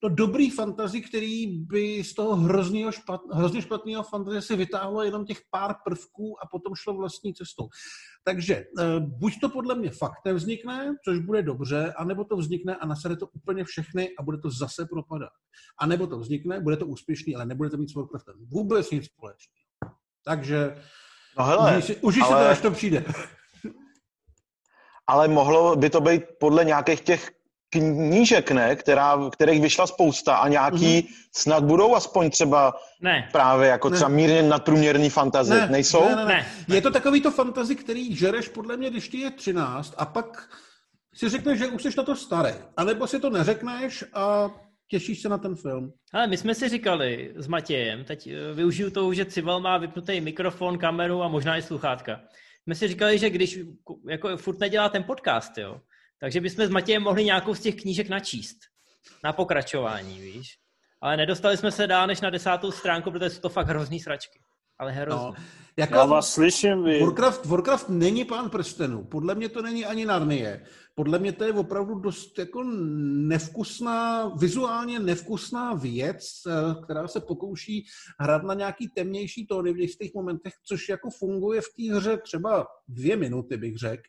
[0.00, 5.24] to dobrý fantazy, který by z toho hroznýho špat, hrozně špatného fantazy si vytáhlo jenom
[5.24, 7.68] těch pár prvků a potom šlo vlastní cestou.
[8.24, 12.86] Takže eh, buď to podle mě fakt nevznikne, což bude dobře, anebo to vznikne a
[12.86, 15.32] nasede to úplně všechny a bude to zase propadat.
[15.80, 19.04] A nebo to vznikne, bude to úspěšný, ale nebude to mít s Warcraftem vůbec nic
[19.04, 19.66] společného.
[20.24, 20.76] Takže
[21.38, 22.44] no hele, už ale...
[22.44, 23.04] to, až to přijde.
[25.06, 27.30] Ale mohlo by to být podle nějakých těch
[27.70, 28.76] knížek, ne?
[28.76, 31.08] Která, kterých vyšla spousta a nějaký mm-hmm.
[31.36, 33.28] snad budou aspoň třeba ne.
[33.32, 33.96] právě jako ne.
[33.96, 35.54] třeba mírně nadprůměrný fantazy.
[35.54, 35.68] Ne.
[35.70, 36.04] Nejsou?
[36.04, 36.46] Ne, ne, ne.
[36.68, 36.74] ne.
[36.74, 40.48] Je to takový to fantazy, který žereš podle mě, když ti je 13 a pak
[41.14, 42.52] si řekneš, že už jsi na to starý.
[42.76, 44.50] A nebo si to neřekneš a
[44.90, 45.92] těšíš se na ten film.
[46.12, 50.20] Ale my jsme si říkali s Matějem, teď eh, využiju toho, že Cival má vypnutý
[50.20, 52.20] mikrofon, kameru a možná i sluchátka.
[52.66, 53.58] My si říkali, že když
[54.08, 55.80] jako furt nedělá ten podcast, jo,
[56.20, 58.56] takže bychom s Matějem mohli nějakou z těch knížek načíst
[59.24, 60.58] na pokračování, víš.
[61.00, 64.38] Ale nedostali jsme se dál než na desátou stránku, protože jsou to fakt hrozný sračky.
[64.78, 65.24] Ale hrozný.
[65.24, 65.34] No,
[65.76, 67.00] jako Já vás slyším, vy.
[67.00, 69.04] Warcraft, Warcraft není pán prstenů.
[69.04, 70.66] Podle mě to není ani Narnie.
[70.98, 72.62] Podle mě to je opravdu dost jako
[73.28, 77.84] nevkusná, vizuálně nevkusná věc, eh, která se pokouší
[78.20, 82.66] hrát na nějaký temnější tóny v jistých momentech, což jako funguje v té hře třeba
[82.88, 84.02] dvě minuty, bych řekl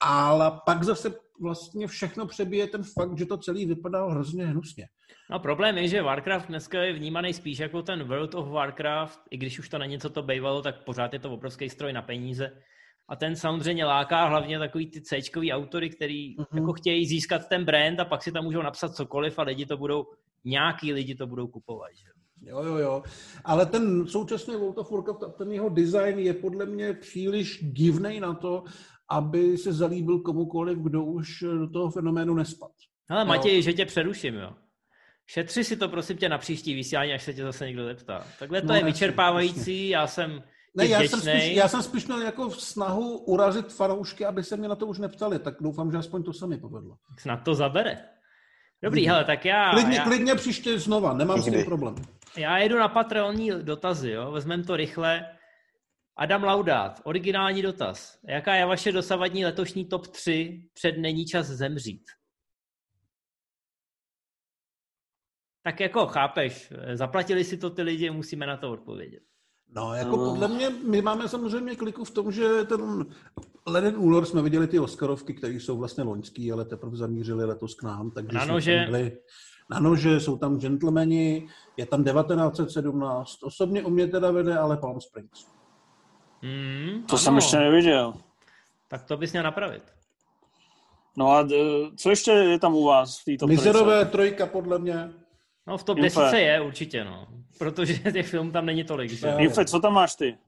[0.00, 4.86] ale pak zase vlastně všechno přebije ten fakt, že to celý vypadá hrozně hnusně.
[5.30, 9.36] No problém je, že Warcraft dneska je vnímaný spíš jako ten World of Warcraft, i
[9.36, 12.62] když už to není, co to bývalo, tak pořád je to obrovský stroj na peníze.
[13.10, 15.20] A ten samozřejmě láká hlavně takový ty c
[15.52, 16.56] autory, který mm-hmm.
[16.56, 19.76] jako chtějí získat ten brand a pak si tam můžou napsat cokoliv a lidi to
[19.76, 20.06] budou,
[20.44, 21.90] nějaký lidi to budou kupovat.
[21.94, 22.06] Že?
[22.50, 23.02] Jo, jo, jo.
[23.44, 28.64] Ale ten současný of Warcraft, ten jeho design je podle mě příliš divný na to,
[29.08, 32.70] aby se zalíbil komukoliv, kdo už do toho fenoménu nespad.
[33.08, 33.62] Ale Matěj, jo.
[33.62, 34.52] že tě přeruším, jo.
[35.26, 38.26] Šetři si to prosím tě na příští vysílání, až se tě zase někdo zeptá.
[38.38, 40.42] Takhle to no, je vyčerpávající, já jsem
[40.74, 44.56] ne, já jsem, spíš, já jsem spíš měl jako v snahu urazit fanoušky, aby se
[44.56, 46.96] mě na to už neptali, tak doufám, že aspoň to se mi povedlo.
[47.18, 48.08] Snad to zabere.
[48.82, 49.70] Dobrý, hele, tak já...
[49.70, 50.04] Klidně, já...
[50.04, 51.94] klidně příště znova, nemám s tím problém.
[52.36, 55.36] Já jedu na patronní dotazy, jo, vezmeme to rychle.
[56.16, 58.18] Adam Laudát, originální dotaz.
[58.28, 62.02] Jaká je vaše dosavadní letošní top 3 před Není čas zemřít?
[65.62, 69.22] Tak jako chápeš, zaplatili si to ty lidi, musíme na to odpovědět.
[69.74, 70.30] No, jako no.
[70.30, 73.06] podle mě, my máme samozřejmě kliku v tom, že ten
[73.66, 77.82] leden únor jsme viděli ty Oscarovky, které jsou vlastně loňský, ale teprve zamířili letos k
[77.82, 78.10] nám.
[78.10, 78.76] Takže Na jsme nože.
[78.76, 79.18] tam byli-
[79.70, 83.42] Na nože jsou tam gentlemani, je tam 1917.
[83.42, 85.46] Osobně u mě teda vede ale Palm Springs.
[86.42, 88.14] Hmm, To jsem ještě neviděl.
[88.88, 89.82] Tak to bys měl napravit.
[91.16, 91.54] No a d-
[91.96, 95.10] co ještě je tam u vás v této Mizerové trojka podle mě.
[95.66, 96.20] No v top Info.
[96.20, 97.26] 10 je určice, no.
[97.60, 99.26] Protože těch filmů tam není tolik, že?
[99.26, 99.38] Jo.
[99.38, 100.38] Infe, co tam máš ty?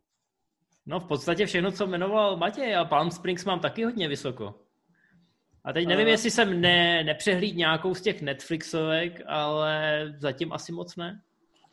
[0.86, 4.54] No v podstatě všechno, co jmenoval Matěj a Palm Springs mám taky hodně vysoko.
[5.64, 10.72] A teď nevím, A- jestli jsem ne, nepřehlíd nějakou z těch Netflixovek, ale zatím asi
[10.72, 11.20] moc ne.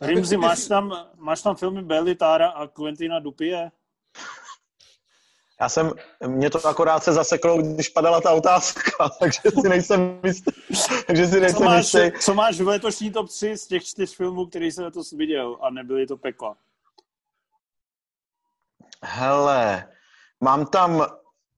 [0.02, 3.71] Rimzi, máš tam, máš tam filmy Belly Tára a Quentina Dupie?
[5.62, 5.91] Já jsem,
[6.28, 10.52] mě to akorát se zaseklo, když padala ta otázka, takže si nejsem jistý.
[11.08, 12.12] Takže si Co nejsem máš, jistý.
[12.19, 15.69] co máš v letošní top 3 z těch čtyř filmů, který jsem letos viděl a
[15.69, 16.56] nebyly to pekla?
[19.04, 19.88] Hele,
[20.41, 21.06] mám tam,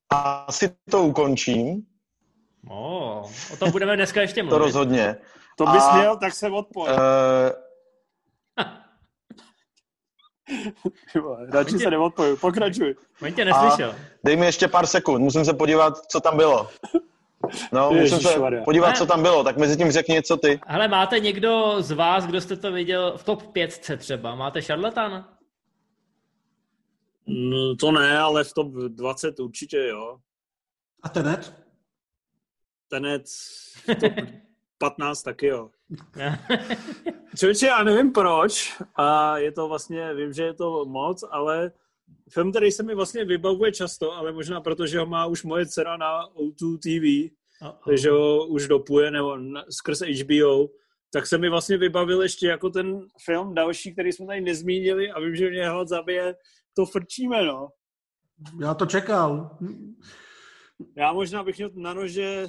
[0.09, 1.85] asi to ukončím,
[2.69, 3.21] O,
[3.53, 4.59] o tom budeme dneska ještě to mluvit.
[4.63, 5.15] rozhodně.
[5.57, 6.83] To bys A- měl, tak se odpoj.
[6.89, 7.53] Uh, vole,
[11.49, 12.95] Radši se neodpoju, pokračuj.
[13.21, 13.95] On tě neslyšel.
[14.23, 16.67] dej mi ještě pár sekund, musím se podívat, co tam bylo.
[17.71, 20.59] No, musím se podívat, co tam bylo, tak mezi tím řekni něco ty.
[20.67, 24.35] Hele, máte někdo z vás, kdo jste to viděl v top 5 třeba?
[24.35, 25.37] Máte šarlatana?
[27.27, 30.17] No, to ne, ale v top 20 určitě jo.
[31.03, 31.53] A Tenet?
[32.87, 34.13] Tenet v top
[34.77, 35.69] 15 taky jo.
[37.37, 41.71] Člověče, já nevím proč, a je to vlastně, vím, že je to moc, ale
[42.29, 45.65] film, který se mi vlastně vybavuje často, ale možná proto, že ho má už moje
[45.65, 47.35] dcera na O2 TV,
[47.95, 50.69] že ho už dopuje, nebo na, skrz HBO,
[51.13, 55.19] tak se mi vlastně vybavil ještě jako ten film další, který jsme tady nezmínili a
[55.19, 56.35] vím, že mě hlad zabije,
[56.73, 57.69] to frčíme, no.
[58.61, 59.57] Já to čekal.
[60.95, 62.47] Já možná bych měl na nože,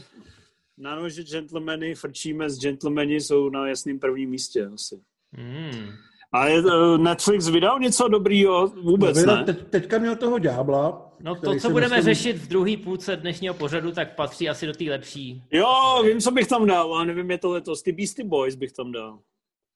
[0.79, 5.01] na nože gentlemany, frčíme s gentlemany, jsou na jasném prvním místě asi.
[5.33, 5.89] Hmm.
[6.33, 8.67] A je, eh, Netflix vydal něco dobrýho?
[8.69, 9.45] Vůbec Vydal- ne.
[9.45, 11.13] Teď, teďka měl toho ďábla.
[11.21, 14.73] No to, co budeme myslím- řešit v druhé půlce dnešního pořadu, tak patří asi do
[14.73, 15.43] té lepší.
[15.51, 17.83] Jo, vím, co bych tam dal, a nevím, je to letos.
[17.83, 19.19] Ty Beastie Boys bych tam dal.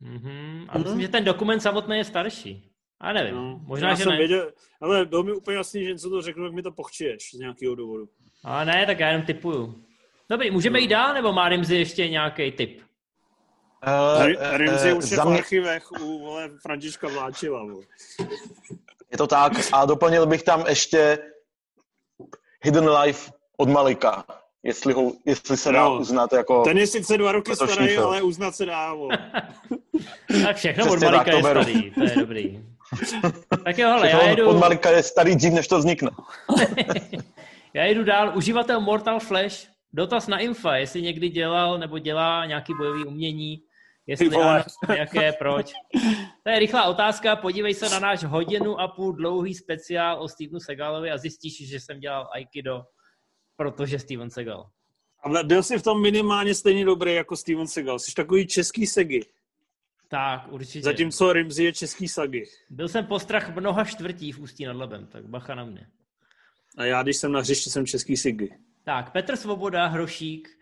[0.01, 0.65] Mhm.
[0.69, 2.71] A myslím, že ten dokument samotný je starší.
[3.01, 4.19] A nevím, No, možná, já že jsem ne.
[4.19, 7.39] Věděl, ale bylo mi úplně jasný, že něco to řeknu, jak mi to pochčiješ z
[7.39, 8.09] nějakého důvodu.
[8.45, 9.75] A ne, tak já jenom typuju.
[10.31, 12.81] Dobrý, můžeme jít dál, nebo má Rimzi ještě nějaký tip?
[13.87, 17.63] Uh, Rimzi už je za v mě, archivech u vole, Františka Vláčila.
[17.65, 17.85] Vole.
[19.13, 21.19] je to tak a doplnil bych tam ještě
[22.63, 24.25] Hidden Life od Malika,
[24.63, 25.99] jestli, ho, jestli se dá Jo.
[26.01, 26.63] uznat jako...
[26.65, 28.07] Ten je sice dva roky starý, film.
[28.07, 28.95] ale uznat se dá.
[30.45, 31.63] Tak všechno od Přesně Malika tak to je beru.
[31.63, 32.65] starý, to je dobrý.
[33.65, 36.11] Tak jo, hele, já jedu, Od Malika je starý dřív, než to vznikne.
[37.75, 38.33] já jedu dál.
[38.37, 43.63] Uživatel Mortal Flash, dotaz na Infa, jestli někdy dělal nebo dělá nějaký bojový umění,
[44.07, 44.65] jestli ano,
[44.97, 45.73] jaké, proč.
[46.43, 50.61] To je rychlá otázka, podívej se na náš hodinu a půl dlouhý speciál o Stevenu
[50.61, 52.83] Segalovi a zjistíš, že jsem dělal Aikido,
[53.57, 54.71] protože Steven Segal.
[55.23, 57.99] Ale byl jsi v tom minimálně stejně dobrý jako Steven Seagal.
[57.99, 59.21] Jsi takový český segy.
[60.09, 60.83] Tak, určitě.
[60.83, 62.45] Zatímco Rimzi je český sagy.
[62.71, 65.87] Byl jsem postrach mnoha čtvrtí v Ústí nad Labem, tak bacha na mě.
[66.79, 68.66] A já, když jsem na hřišti, jsem český sigy.
[68.87, 70.59] Tak, Petr Svoboda, Hrošík,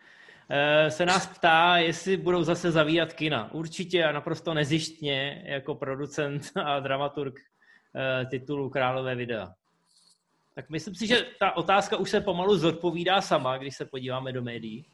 [0.49, 3.53] eh, se nás ptá, jestli budou zase zavírat kina.
[3.53, 9.55] Určitě a naprosto nezištně jako producent a dramaturg eh, titulu Králové videa.
[10.55, 14.43] Tak myslím si, že ta otázka už se pomalu zodpovídá sama, když se podíváme do
[14.43, 14.87] médií.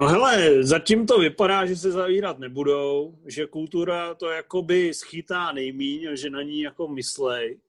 [0.00, 6.16] No hele, zatím to vypadá, že se zavírat nebudou, že kultura to jakoby schytá nejmíň,
[6.16, 7.60] že na ní jako myslej.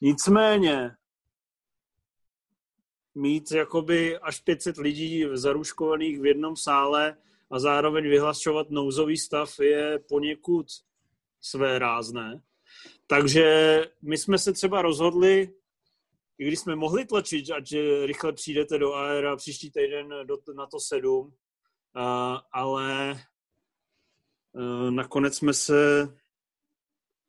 [0.00, 0.90] Nicméně,
[3.14, 7.16] mít jakoby až 500 lidí zaruškovaných v jednom sále
[7.50, 10.66] a zároveň vyhlašovat nouzový stav je poněkud
[11.40, 12.42] své rázné.
[13.06, 15.54] Takže my jsme se třeba rozhodli,
[16.38, 20.80] i když jsme mohli tlačit, ať rychle přijdete do Aera příští týden do, na to
[20.80, 21.32] 7, uh,
[22.52, 23.20] ale
[24.52, 26.08] uh, nakonec jsme se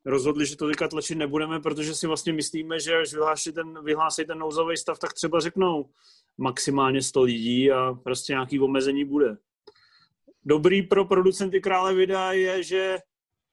[0.05, 4.25] rozhodli, že to teďka tlačit nebudeme, protože si vlastně myslíme, že až vyhlásí ten, vyhlásí
[4.25, 5.89] ten nouzový stav, tak třeba řeknou
[6.37, 9.37] maximálně 100 lidí a prostě nějaký omezení bude.
[10.45, 12.97] Dobrý pro producenty krále videa je, že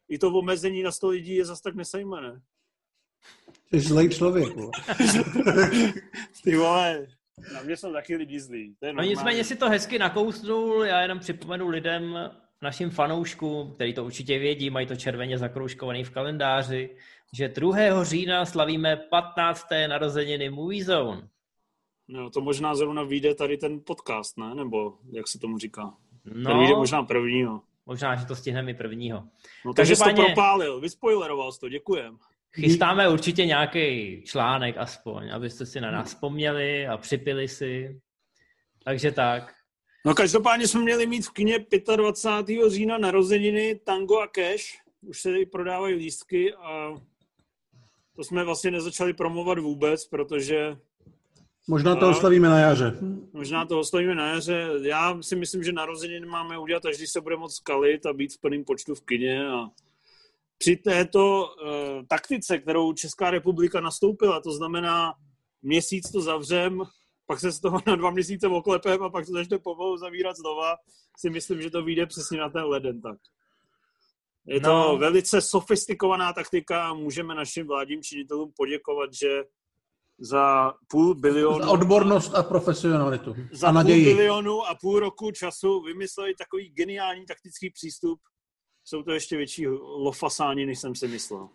[0.09, 2.41] i to omezení na 100 lidí je zas tak nesejmené.
[3.71, 4.55] Jsi zlej člověk.
[6.45, 7.07] Ty vole,
[7.55, 8.75] na mě jsou taky lidi zlí.
[8.79, 12.31] To je No nicméně si to hezky nakousnul, já jenom připomenu lidem,
[12.63, 16.97] našim fanouškům, který to určitě vědí, mají to červeně zakroužkovaný v kalendáři,
[17.37, 18.05] že 2.
[18.05, 19.67] října slavíme 15.
[19.89, 21.29] narozeniny Movie Zone.
[22.09, 24.55] No, to možná zrovna vyjde tady ten podcast, ne?
[24.55, 25.95] Nebo jak se tomu říká?
[26.25, 27.63] No, Ten vyjde možná prvního.
[27.87, 29.25] možná, že to stihneme i prvního.
[29.65, 32.19] No, takže jsi to propálil, vyspoileroval jsi to, děkujem.
[32.53, 38.01] Chystáme určitě nějaký článek aspoň, abyste si na nás vzpomněli a připili si.
[38.85, 39.55] Takže tak.
[40.07, 42.71] No každopádně jsme měli mít v kině 25.
[42.71, 44.65] října narozeniny Tango a Cash.
[45.03, 46.95] Už se prodávají lístky a
[48.17, 50.77] to jsme vlastně nezačali promovat vůbec, protože
[51.69, 52.99] Možná to oslavíme na jaře.
[53.33, 54.69] možná to oslovíme na jaře.
[54.83, 58.35] Já si myslím, že narozeniny máme udělat, až když se bude moc kalit a být
[58.35, 59.49] v plném počtu v kině.
[59.49, 59.69] A
[60.59, 65.15] při této uh, taktice, kterou Česká republika nastoupila, to znamená
[65.63, 66.83] měsíc to zavřem,
[67.31, 70.77] pak se z toho na dva měsíce oklepem a pak to začne pomalu zavírat znova,
[71.19, 73.19] si myslím, že to vyjde přesně na ten leden tak.
[74.47, 74.97] Je to No.
[74.99, 79.45] velice sofistikovaná taktika a můžeme našim vládním činitelům poděkovat, že
[80.19, 83.35] za půl bilionu Za odbornost a profesionalitu.
[83.53, 88.21] za a půl bilionu a půl roku času vymysleli takový geniální taktický přístup.
[88.85, 89.67] Jsou to ještě větší
[90.07, 91.49] lofasáni, než jsem si myslel.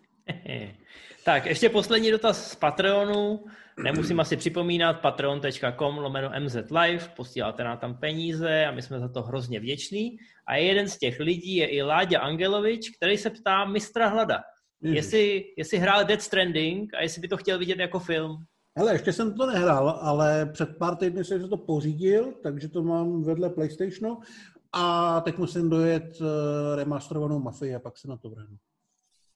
[1.24, 3.44] Tak, ještě poslední dotaz z Patreonu.
[3.82, 9.22] Nemusím asi připomínat, patreon.com lomeno mzlive, posíláte nám tam peníze a my jsme za to
[9.22, 10.16] hrozně vděční.
[10.46, 14.42] A jeden z těch lidí je i Láďa Angelovič, který se ptá mistra Hlada,
[14.82, 18.36] jestli, jestli hrál Dead Stranding a jestli by to chtěl vidět jako film.
[18.78, 22.82] Hele, ještě jsem to nehrál, ale před pár týdny jsem si to pořídil, takže to
[22.82, 24.18] mám vedle PlayStationu
[24.72, 28.56] a teď musím dojet eh, remasterovanou Mafii a pak se na to vrhnu.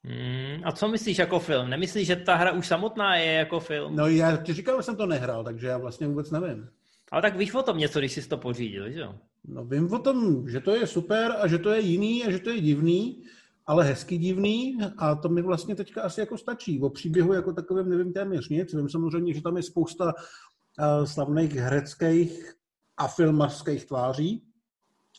[0.05, 1.70] Hmm, a co myslíš jako film?
[1.70, 3.96] Nemyslíš, že ta hra už samotná je jako film?
[3.96, 6.68] No já ti říkal, že jsem to nehrál, takže já vlastně vůbec nevím.
[7.11, 9.14] Ale tak víš o tom něco, když jsi to pořídil, že jo?
[9.44, 12.38] No vím o tom, že to je super a že to je jiný a že
[12.38, 13.22] to je divný,
[13.66, 16.80] ale hezky divný a to mi vlastně teďka asi jako stačí.
[16.80, 18.74] O příběhu jako takovém nevím téměř nic.
[18.74, 22.55] Vím samozřejmě, že tam je spousta uh, slavných hereckých
[22.96, 24.42] a filmařských tváří,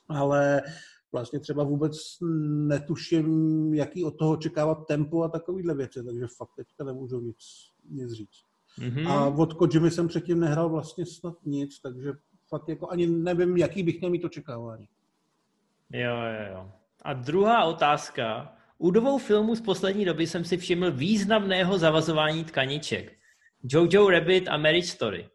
[0.09, 0.61] ale
[1.11, 1.97] vlastně třeba vůbec
[2.67, 7.37] netuším, jaký od toho očekávat tempo a takovýhle věci, takže fakt teďka nemůžu nic,
[7.89, 8.43] nic říct.
[8.79, 9.07] Mhm.
[9.07, 12.13] A od Kojimy jsem předtím nehrál vlastně snad nic, takže
[12.47, 14.87] fakt jako ani nevím, jaký bych měl mít očekávání.
[15.93, 16.71] Jo, jo, jo.
[17.01, 18.55] A druhá otázka.
[18.77, 23.13] U dvou filmů z poslední doby jsem si všiml významného zavazování tkaniček.
[23.63, 25.29] Jojo Rabbit a Marriage Story.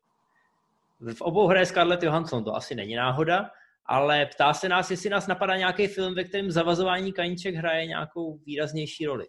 [1.14, 3.50] V obou hraje Scarlett Johansson, to asi není náhoda,
[3.88, 8.38] ale ptá se nás, jestli nás napadá nějaký film, ve kterém zavazování kaniček hraje nějakou
[8.46, 9.26] výraznější roli.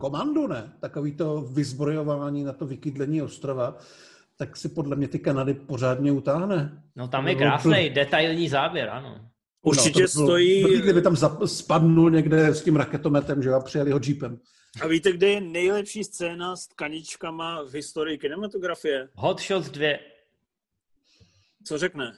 [0.00, 3.78] Komandu ne, takový to vyzbrojování na to vykydlení ostrova,
[4.36, 6.82] tak si podle mě ty Kanady pořádně utáhne.
[6.96, 9.30] No tam je No, krásný, detailní záběr, ano.
[9.62, 10.62] Určitě no, to by bylo stojí...
[10.62, 14.38] blbý, kdyby tam spadnul někde s tím raketometem, že jo, a přijeli ho jeepem.
[14.82, 19.08] A víte, kde je nejlepší scéna s tkaničkama v historii kinematografie?
[19.14, 19.88] Hot Shots 2.
[21.64, 22.12] Co řekne?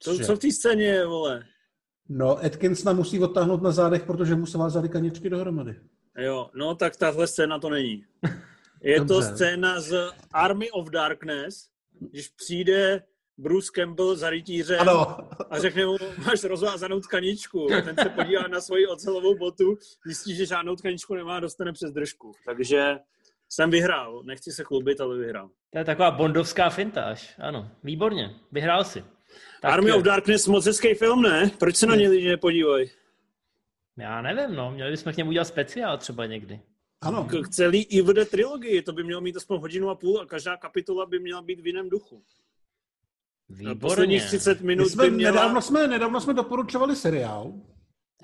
[0.00, 1.42] Co, co v té scéně je, vole?
[2.08, 5.74] No, Atkinsona musí odtáhnout na zádech, protože mu se vázaly kaničky dohromady.
[6.18, 8.04] Jo, no tak tahle scéna to není.
[8.82, 11.68] Je to scéna z Army of Darkness,
[12.00, 13.02] když přijde
[13.38, 15.16] Bruce Campbell za rytířem Ano,
[15.50, 15.96] a řekne mu,
[16.26, 17.72] máš rozvázanou tkaničku.
[17.72, 21.72] A ten se podívá na svoji ocelovou botu, zjistí, že žádnou tkaničku nemá a dostane
[21.72, 22.32] přes držku.
[22.46, 22.98] Takže
[23.48, 24.22] jsem vyhrál.
[24.22, 25.50] Nechci se chlubit, ale vyhrál.
[25.72, 27.34] To je taková bondovská fintáž.
[27.38, 29.04] Ano, výborně, vyhrál si.
[29.60, 31.50] Tak Army of Darkness, moc hezký film, ne?
[31.58, 32.90] Proč se na něj lidi nepodívají?
[33.98, 36.60] Já nevím, no, měli bychom k němu udělat speciál třeba někdy.
[37.00, 37.24] ano.
[37.24, 41.06] K celý Dead trilogii, to by mělo mít aspoň hodinu a půl a každá kapitola
[41.06, 42.22] by měla být v jiném duchu.
[43.48, 43.80] Výborně.
[43.80, 45.32] Posledních 30 My minut jsme, by měla...
[45.32, 47.52] nedávno, jsme, nedávno jsme doporučovali seriál.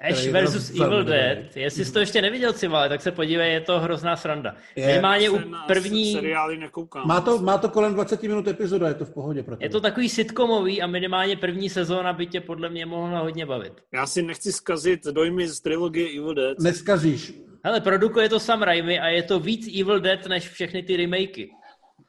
[0.01, 1.13] Ash versus Evil dobrý.
[1.13, 1.57] Dead.
[1.57, 4.57] Jestli jsi to ještě neviděl, Civale, tak se podívej, je to hrozná sranda.
[4.77, 4.87] Je.
[4.87, 6.13] Minimálně u první...
[6.13, 7.09] seriály nekoukám.
[7.09, 9.43] Má to, má to kolem 20 minut epizoda, je to v pohodě.
[9.43, 13.47] Pro Je to takový sitcomový a minimálně první sezóna by tě podle mě mohla hodně
[13.47, 13.73] bavit.
[13.95, 16.59] Já si nechci zkazit dojmy z trilogie Evil Dead.
[16.59, 17.33] Neskazíš.
[17.65, 21.51] Hele, produkuje to Sam Raimi a je to víc Evil Dead než všechny ty remakey.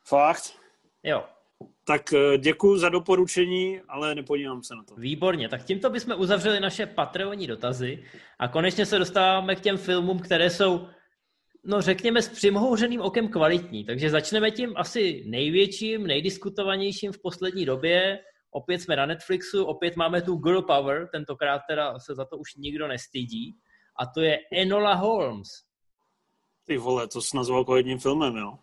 [0.08, 0.54] Fakt?
[1.04, 1.24] Jo,
[1.88, 4.96] Tak eh, děkuji za doporučení, ale nepodívám se na to.
[4.96, 5.50] výborně.
[5.50, 8.04] Tak tímto bychom uzavřeli naše Patreonní dotazy
[8.40, 10.88] a konečně se dostáváme k těm filmům, které jsou,
[11.64, 13.86] no řekněme, s přimhouřeným okem kvalitní.
[13.86, 18.20] Takže začneme tím asi největším, nejdiskutovanějším v poslední době.
[18.52, 22.56] Opět jsme na Netflixu, opět máme tu Girl Power, tentokrát teda se za to už
[22.56, 23.58] nikdo nestydí.
[24.00, 25.48] A to je Enola Holmes.
[26.66, 28.58] Ty vole, to jsi nazval jako jedním filmem, jo?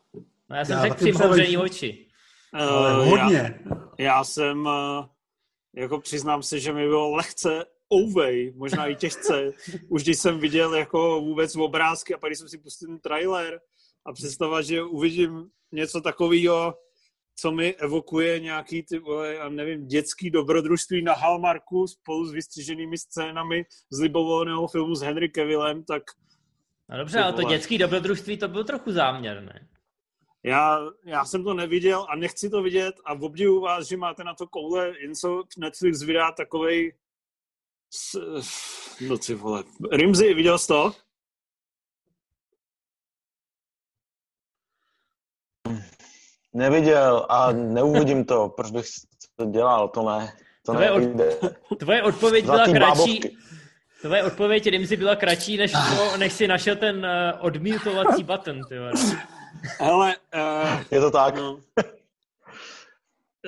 [0.49, 2.07] No já jsem Já řekl taky přimhouřený oči.
[2.55, 3.61] Ale Eh, hodně.
[3.99, 5.09] Já, já jsem, eh,
[5.81, 9.51] jako přiznám se, že mi bylo lehce ouvej, možná i těžce,
[9.89, 13.61] už když jsem viděl jako vůbec obrázky a pak když jsem si pustil ten trailer,
[14.07, 16.75] a představa, že uvidím něco takového,
[17.37, 23.65] co mi evokuje nějaký ty, já nevím, dětský dobrodružství na Hallmarku spolu s vystřiženými scénami
[23.91, 26.03] z libovolného filmu s Henry Cavillem, tak...
[26.89, 29.69] No dobře, ale to dětský dobrodružství to byl trochu záměr, ne?
[30.45, 34.35] Já, já jsem to neviděl a nechci to vidět a obdivu vás, že máte na
[34.35, 36.95] to koule, jen co Netflix vydá takovej
[37.91, 38.19] s,
[39.09, 39.65] no ty vole.
[39.93, 40.93] Rimzy, viděl jsi to?
[46.53, 48.87] Neviděl a neuvidím to, proč bych
[49.37, 50.37] to dělal, to ne.
[50.67, 51.03] To tvoje, od,
[51.79, 53.37] tvoje odpověď byla kratší.
[54.01, 58.61] Tvoje odpověď Rimzy byla kratší, než, to, než si našel ten uh, odmutovací button.
[58.69, 58.75] Ty
[59.63, 61.37] Hele, uh, je to tak.
[61.37, 61.61] No.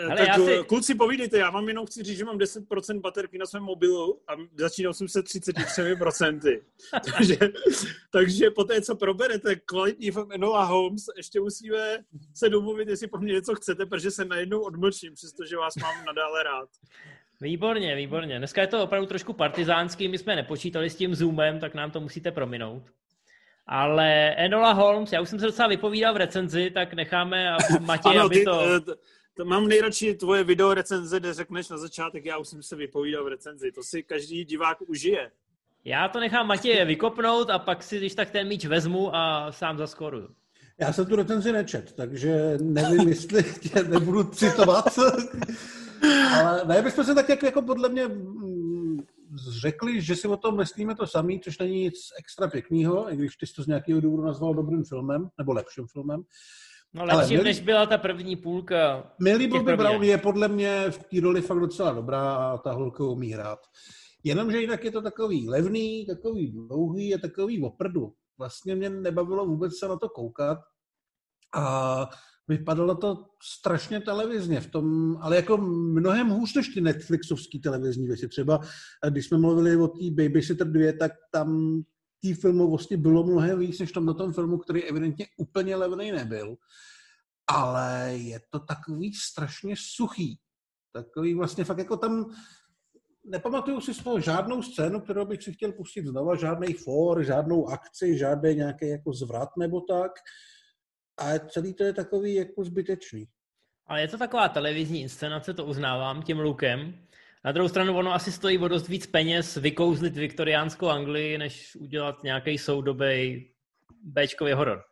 [0.05, 0.53] Ale tak já si...
[0.53, 4.21] Eh, kluci, povídejte, já vám jenom chci říct, že mám 10% baterky na svém mobilu
[4.29, 6.61] a začínal jsem se 33%.
[7.17, 7.37] takže,
[8.13, 11.99] takže po té, co proberete kvalitní film Enola Holmes, ještě musíme
[12.35, 16.43] se domluvit, jestli po mně něco chcete, protože se najednou odmlčím, přestože vás mám nadále
[16.43, 16.69] rád.
[17.41, 18.39] Výborně, výborně.
[18.39, 22.01] Dneska je to opravdu trošku partizánský, my jsme nepočítali s tím Zoomem, tak nám to
[22.01, 22.83] musíte prominout.
[23.67, 28.25] Ale Enola Holmes, já už jsem se docela vypovídal v recenzi, tak necháme Matěj, ano,
[28.25, 28.81] aby to...
[28.81, 28.95] Ty, eh,
[29.37, 33.25] to mám nejradši tvoje video recenze, kde řekneš na začátek, já už jsem se vypovídal
[33.25, 33.73] v recenzi.
[33.73, 35.31] To si každý divák užije.
[35.85, 39.79] Já to nechám Matěje vykopnout a pak si, když tak ten míč vezmu a sám
[39.79, 40.29] zaskoruju.
[40.79, 44.99] Já jsem tu recenzi nečet, takže nevím, jestli tě nebudu citovat.
[46.41, 48.03] Ale ne, bychom se tak jako, jako podle mě
[49.49, 53.37] řekli, že si o tom myslíme to samý, což není nic extra pěkného, i když
[53.37, 56.23] ty jsi to z nějakého důvodu nazval dobrým filmem, nebo lepším filmem.
[56.95, 59.13] No lepším, než byla ta první půlka.
[59.23, 63.05] Millie Bobby Brown je podle mě v té roli fakt docela dobrá a ta holka
[63.05, 63.59] umí hrát.
[64.25, 68.13] Jenomže jinak je to takový levný, takový dlouhý a takový oprdu.
[68.39, 70.59] Vlastně mě nebavilo vůbec se na to koukat
[71.55, 72.09] a
[72.49, 78.29] vypadalo to strašně televizně v tom, ale jako mnohem hůř než ty Netflixovský televizní věci.
[78.29, 78.61] Třeba
[79.09, 81.81] když jsme mluvili o té Babysitter 2, tak tam
[82.23, 86.57] té filmovosti bylo mnohem víc, než tam na tom filmu, který evidentně úplně levný nebyl.
[87.47, 90.39] Ale je to takový strašně suchý.
[90.93, 92.31] Takový vlastně fakt jako tam
[93.25, 97.69] nepamatuju si z toho žádnou scénu, kterou bych si chtěl pustit znova, žádný for, žádnou
[97.69, 100.13] akci, žádný nějaký jako zvrat nebo tak.
[101.19, 103.29] A celý to je takový jako zbytečný.
[103.87, 107.07] Ale je to taková televizní inscenace, to uznávám tím lukem.
[107.45, 112.23] Na druhou stranu ono asi stojí o dost víc peněz vykouzlit viktoriánskou Anglii, než udělat
[112.23, 113.47] nějaký soudobý
[114.03, 114.83] Bčkový horor.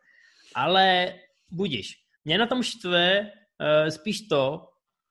[0.55, 1.13] Ale
[1.51, 1.93] budíš.
[2.25, 4.67] Mě na tom štve uh, spíš to,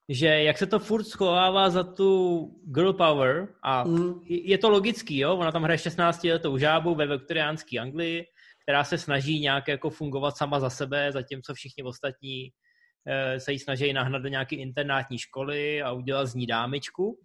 [0.09, 4.21] že jak se to furt schovává za tu girl power a mm.
[4.27, 5.37] je to logický, jo?
[5.37, 8.27] Ona tam hraje 16 letou žábu ve viktoriánské Anglii,
[8.65, 13.59] která se snaží nějak jako fungovat sama za sebe, zatímco všichni ostatní uh, se jí
[13.59, 17.19] snaží nahnat do nějaké internátní školy a udělat z ní dámičku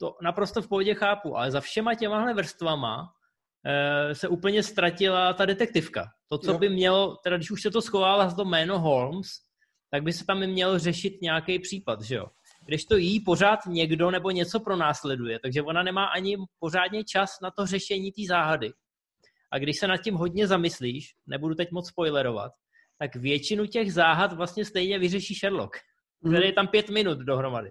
[0.00, 3.08] to naprosto v pohodě chápu, ale za všema těmahle vrstvama
[3.66, 6.06] e, se úplně ztratila ta detektivka.
[6.28, 6.58] To, co jo.
[6.58, 9.28] by mělo, teda když už se to schovává za to jméno Holmes,
[9.90, 12.26] tak by se tam měl řešit nějaký případ, že jo?
[12.66, 17.50] Když to jí pořád někdo nebo něco pronásleduje, takže ona nemá ani pořádně čas na
[17.50, 18.72] to řešení té záhady.
[19.54, 22.52] A když se nad tím hodně zamyslíš, nebudu teď moc spoilerovat,
[22.98, 25.76] tak většinu těch záhad vlastně stejně vyřeší Sherlock,
[26.20, 26.46] který mhm.
[26.46, 27.70] je tam pět minut dohromady.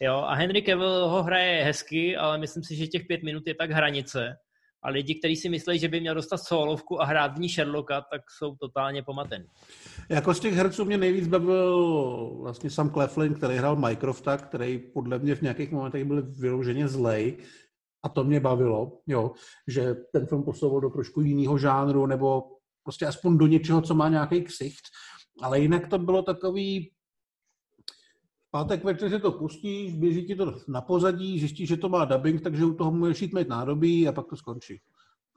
[0.00, 3.54] Jo, a Henry Cavill ho hraje hezky, ale myslím si, že těch pět minut je
[3.54, 4.36] tak hranice.
[4.82, 8.00] A lidi, kteří si myslí, že by měl dostat solovku a hrát v ní Sherlocka,
[8.00, 9.44] tak jsou totálně pomatení.
[10.08, 15.18] Jako z těch herců mě nejvíc bavil vlastně Sam Cleflin, který hrál Mycrofta, který podle
[15.18, 17.36] mě v nějakých momentech byl vyloženě zlej.
[18.02, 19.32] A to mě bavilo, jo,
[19.68, 22.42] že ten film posouval do trošku jiného žánru, nebo
[22.82, 24.84] prostě aspoň do něčeho, co má nějaký ksicht.
[25.42, 26.90] Ale jinak to bylo takový
[28.50, 32.40] pátek večer si to pustíš, běží ti to na pozadí, zjistíš, že to má dubbing,
[32.40, 34.80] takže u toho můžeš jít mít nádobí a pak to skončí.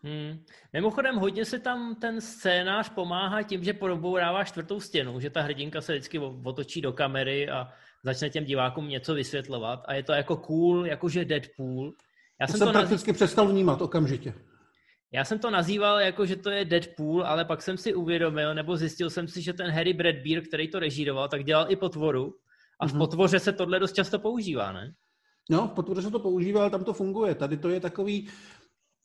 [0.03, 0.43] Hmm.
[0.74, 5.82] Mimochodem, hodně se tam ten scénář pomáhá tím, že podobourává čtvrtou stěnu, že ta hrdinka
[5.82, 7.68] se vždycky otočí do kamery a
[8.03, 11.93] začne těm divákům něco vysvětlovat a je to jako cool, jakože Deadpool.
[12.44, 13.16] Já jsem, jsem to prakticky nazýval...
[13.16, 14.34] přestal vnímat okamžitě.
[15.12, 18.78] Já jsem to nazýval jako, že to je Deadpool, ale pak jsem si uvědomil, nebo
[18.78, 22.34] zjistil jsem si, že ten Harry Bradbeer, který to režíroval, tak dělal i potvoru
[22.80, 23.00] a v mhm.
[23.00, 24.94] potvoře se tohle dost často používá, ne?
[25.50, 27.36] No, v potvoře se to používá, ale tam to funguje.
[27.36, 28.30] Tady to je takový,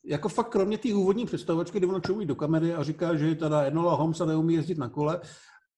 [0.05, 3.63] jako fakt kromě té úvodní představovačky, kdy ona čumí do kamery a říká, že teda
[3.63, 5.21] Enola Holmes a neumí jezdit na kole,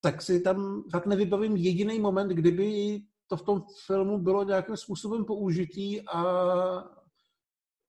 [0.02, 5.26] tak si tam fakt nevybavím jediný moment, kdyby to v tom filmu bylo nějakým způsobem
[5.26, 6.24] použitý a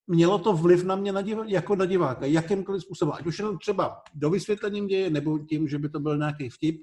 [0.07, 3.57] mělo to vliv na mě na div, jako na diváka, jakýmkoliv způsobem, ať už jenom
[3.57, 6.75] třeba do vysvětlením děje, nebo tím, že by to byl nějaký vtip.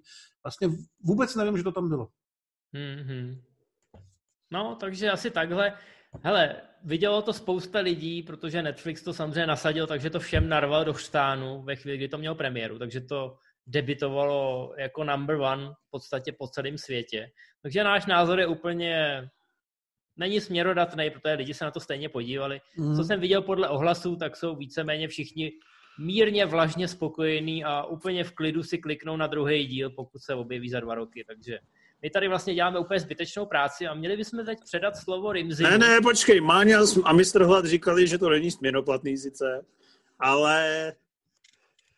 [0.44, 0.68] Vlastně
[1.04, 2.08] vůbec nevím, že to tam bylo.
[2.74, 3.42] Mm-hmm.
[4.50, 5.72] No, takže asi takhle.
[6.22, 10.92] Hele, vidělo to spousta lidí, protože Netflix to samozřejmě nasadil, takže to všem narval do
[10.92, 16.32] chřtánu ve chvíli, kdy to mělo premiéru, takže to debitovalo jako number one v podstatě
[16.38, 17.30] po celém světě.
[17.62, 19.28] Takže náš názor je úplně
[20.20, 22.60] není směrodatný, protože lidi se na to stejně podívali.
[22.76, 22.96] Mm.
[22.96, 25.52] Co jsem viděl podle ohlasů, tak jsou víceméně všichni
[25.98, 30.70] mírně vlažně spokojení a úplně v klidu si kliknou na druhý díl, pokud se objeví
[30.70, 31.24] za dva roky.
[31.26, 31.58] Takže
[32.02, 35.62] my tady vlastně děláme úplně zbytečnou práci a měli bychom teď předat slovo Rimzi.
[35.62, 39.64] Ne, ne, počkej, Máňa a mistr Hlad říkali, že to není směnoplatný sice,
[40.18, 40.92] ale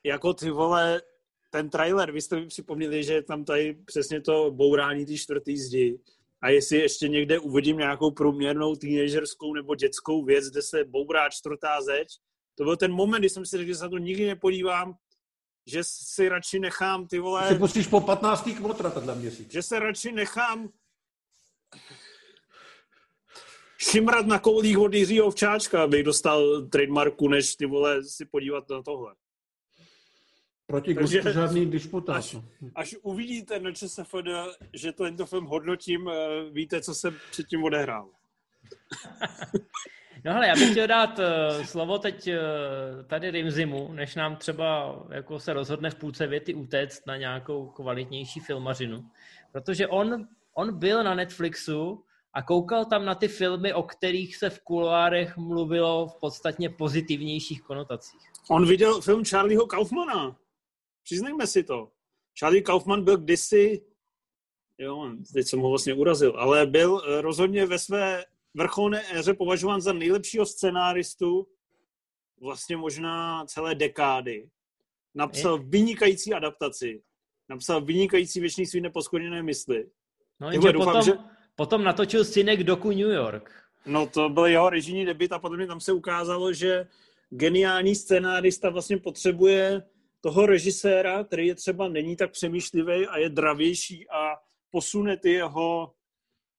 [0.04, 1.02] jako ty vole,
[1.50, 5.98] ten trailer, vy jste mi připomněli, že tam tady přesně to bourání ty čtvrtý zdi
[6.43, 11.82] a jestli ještě někde uvidím nějakou průměrnou teenagerskou nebo dětskou věc, kde se bourá čtvrtá
[11.82, 12.09] zeď,
[12.55, 14.95] to byl ten moment, kdy jsem si řekl, že se na to nikdy nepodívám,
[15.66, 17.49] že si radši nechám ty vole...
[17.49, 18.49] Si pustíš po 15.
[18.57, 19.53] kmotra tenhle měsíc.
[19.53, 20.68] Že se radši nechám
[23.78, 28.82] šimrat na koulích od Jiřího Včáčka, abych dostal trademarku, než ty vole si podívat na
[28.82, 29.14] tohle.
[30.72, 32.16] Proti Takže, žádný disputát.
[32.16, 32.36] Až,
[32.74, 34.16] až uvidíte na ČSFD,
[34.72, 38.08] že to tento film hodnotím, eh, víte, co se předtím odehrál.
[40.24, 42.34] No hele, já bych chtěl dát uh, slovo teď uh,
[43.06, 48.40] tady Rimzimu, než nám třeba jako se rozhodne v půlce věty utéct na nějakou kvalitnější
[48.40, 49.04] filmařinu.
[49.52, 54.50] Protože on, on byl na Netflixu a koukal tam na ty filmy, o kterých se
[54.50, 58.20] v kuloárech mluvilo v podstatně pozitivnějších konotacích.
[58.50, 60.36] On viděl film Charlieho Kaufmana.
[61.05, 61.88] Přiznejme si to.
[62.38, 63.84] Charlie Kaufman byl kdysi,
[64.78, 68.24] jo, teď jsem ho vlastně urazil, ale byl eh, rozhodně ve své
[68.55, 71.46] vrcholné éře považován za nejlepšího scenáristu
[72.40, 74.48] vlastně možná celé dekády.
[75.14, 77.03] Napsal vynikající adaptaci.
[77.48, 79.90] Napsal vynikající věčný svý neposkoněné mysli.
[80.40, 81.12] No, jenže doufám, potom, že...
[81.55, 83.50] potom natočil synek doku New York.
[83.86, 86.86] No to byl jeho režijní debit a potom tam se ukázalo, že
[87.30, 89.82] geniální scénárista vlastně potřebuje
[90.22, 94.36] toho režiséra, který je třeba není tak přemýšlivý a je dravější a
[94.70, 95.92] posune ty jeho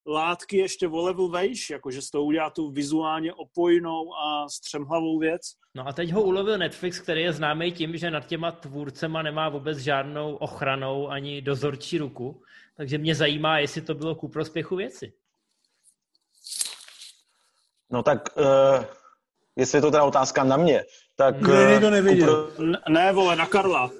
[0.07, 5.41] látky ještě o level vejš, jakože z toho udělá tu vizuálně opojnou a střemhlavou věc.
[5.75, 9.49] No a teď ho ulovil Netflix, který je známý tím, že nad těma tvůrcema nemá
[9.49, 12.41] vůbec žádnou ochranou ani dozorčí ruku.
[12.77, 15.13] Takže mě zajímá, jestli to bylo ku prospěchu věci.
[17.91, 18.85] No tak, uh,
[19.55, 20.83] jestli je to teda otázka na mě,
[21.15, 21.41] tak...
[21.41, 22.51] Ne, to neviděl.
[22.55, 22.65] Pro...
[22.89, 23.91] Ne, vole, na Karla.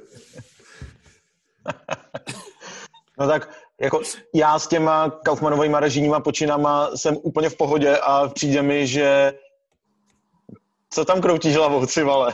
[3.20, 4.02] no tak jako
[4.36, 9.34] já s těma Kaufmanovými režijníma počinama jsem úplně v pohodě a přijde mi, že
[10.90, 12.34] co tam kroutíš hlavou, tři vale?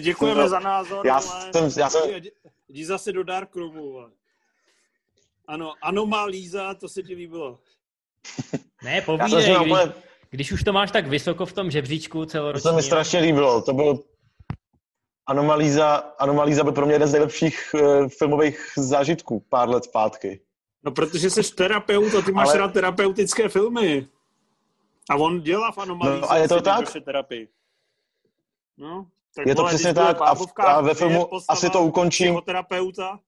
[0.00, 1.52] Děkujeme no, za názor, já ale...
[1.52, 2.10] Jsem, já jsem...
[2.68, 4.10] Jdi zase do Darkroomu, ale...
[5.48, 7.58] Ano, ano má Líza, to se ti líbilo.
[8.82, 9.92] Ne, povídej, když, úplně...
[10.34, 12.62] když už to máš tak vysoko v tom žebříčku celoročně.
[12.62, 13.98] To se mi strašně líbilo, to byl
[15.26, 20.40] Anomalíza, Anomalíza byl pro mě jeden z nejlepších uh, filmových zážitků pár let zpátky.
[20.84, 22.58] No protože jsi terapeut a ty máš Ale...
[22.58, 24.06] rád terapeutické filmy.
[25.10, 26.20] A on dělá v Anomalíze.
[26.20, 26.92] No, a je to tak?
[27.04, 27.48] Terapii.
[28.78, 29.06] No,
[29.36, 32.40] tak je to přesně tak a, v, a ve filmu asi to ukončím.
[32.46, 33.20] terapeuta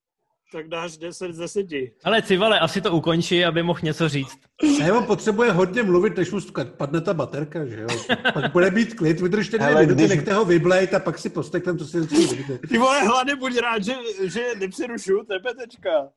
[0.52, 1.66] tak dáš 10 z 10.
[2.04, 4.38] Ale Civale, asi to ukončí, aby mohl něco říct.
[4.80, 6.40] Ne, on potřebuje hodně mluvit, než mu
[6.76, 7.86] padne ta baterka, že jo?
[8.34, 10.08] Pak bude být klid, vydržte dvě minuty, když...
[10.08, 12.58] nechte ho vyblejt a pak si posteknem, co si vidíte.
[12.68, 13.94] Ty vole, hlavně buď rád, že,
[14.24, 16.08] že nepřerušu, tebe tečka.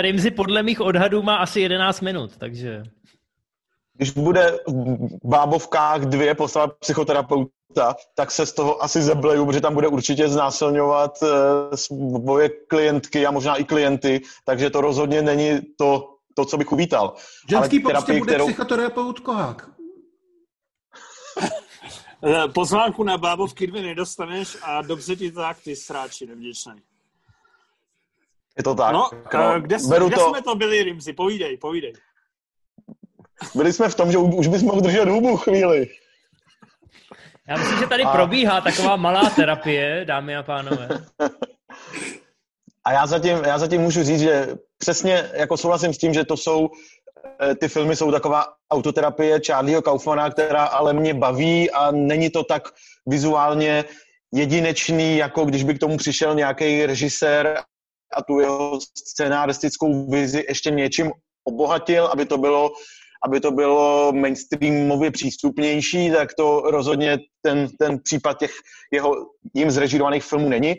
[0.00, 2.82] Rimzi podle mých odhadů má asi 11 minut, takže...
[3.96, 4.58] Když bude
[5.22, 10.28] v bábovkách dvě postava psychoterapeuta, tak se z toho asi zebleju, protože tam bude určitě
[10.28, 11.28] znásilňovat uh,
[11.74, 17.14] svoje klientky a možná i klienty, takže to rozhodně není to, to co bych uvítal.
[17.50, 18.46] Ženský Ale terapii, bude kterou...
[18.46, 19.70] psychoterapeut kohák.
[22.26, 26.72] Eh, pozvánku na bábovky dvě nedostaneš a dobře ti tak, ty sráči nevděčný.
[28.56, 28.92] Je to tak.
[28.92, 30.28] No, no kde, jsme, kde to...
[30.28, 31.12] jsme to byli, Rimzi?
[31.12, 31.92] Povídej, povídej.
[33.54, 35.88] Byli jsme v tom, že už bychom mohl držet hubu chvíli.
[37.48, 38.12] Já myslím, že tady a...
[38.12, 40.88] probíhá taková malá terapie, dámy a pánové.
[42.86, 46.36] A já zatím, já zatím můžu říct, že přesně jako souhlasím s tím, že to
[46.36, 46.68] jsou,
[47.40, 52.44] eh, ty filmy jsou taková autoterapie Charlieho Kaufmana, která ale mě baví a není to
[52.44, 52.62] tak
[53.06, 53.84] vizuálně
[54.34, 57.60] jedinečný, jako když by k tomu přišel nějaký režisér
[58.14, 61.12] a tu jeho scenáristickou vizi ještě něčím
[61.44, 62.70] obohatil, aby to bylo
[63.24, 68.52] aby to bylo mainstreamově přístupnější, tak to rozhodně ten, ten případ těch
[68.92, 69.14] jeho
[69.54, 70.74] jim zrežírovaných filmů není,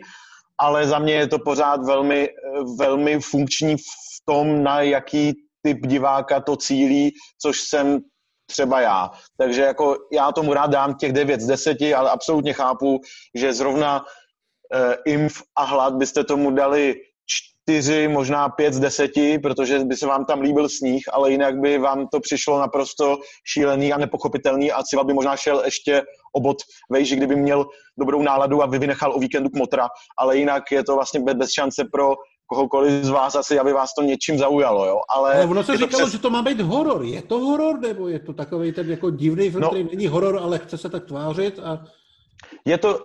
[0.60, 2.28] ale za mě je to pořád velmi,
[2.78, 5.32] velmi funkční v tom, na jaký
[5.62, 8.00] typ diváka to cílí, což jsem
[8.46, 9.10] třeba já.
[9.38, 13.00] Takže jako já tomu rád dám těch 9 z 10, ale absolutně chápu,
[13.34, 16.94] že zrovna uh, IMF a hlad byste tomu dali
[17.70, 21.78] čtyři, možná pět z deseti, protože by se vám tam líbil sníh, ale jinak by
[21.78, 23.18] vám to přišlo naprosto
[23.52, 26.02] šílený a nepochopitelný a Cival by možná šel ještě
[26.32, 26.56] obot
[26.90, 27.66] vejži, kdyby měl
[27.98, 29.88] dobrou náladu a vynechal o víkendu kmotra,
[30.18, 32.14] ale jinak je to vlastně bez šance pro
[32.46, 35.00] kohokoliv z vás asi, aby vás to něčím zaujalo, jo.
[35.16, 36.12] Ale, ale ono se říkalo, přes...
[36.12, 37.04] že to má být horor.
[37.04, 40.38] Je to horor, nebo je to takový ten jako divný film, no, který není horor,
[40.42, 41.84] ale chce se tak tvářit a...
[42.64, 43.04] Je to,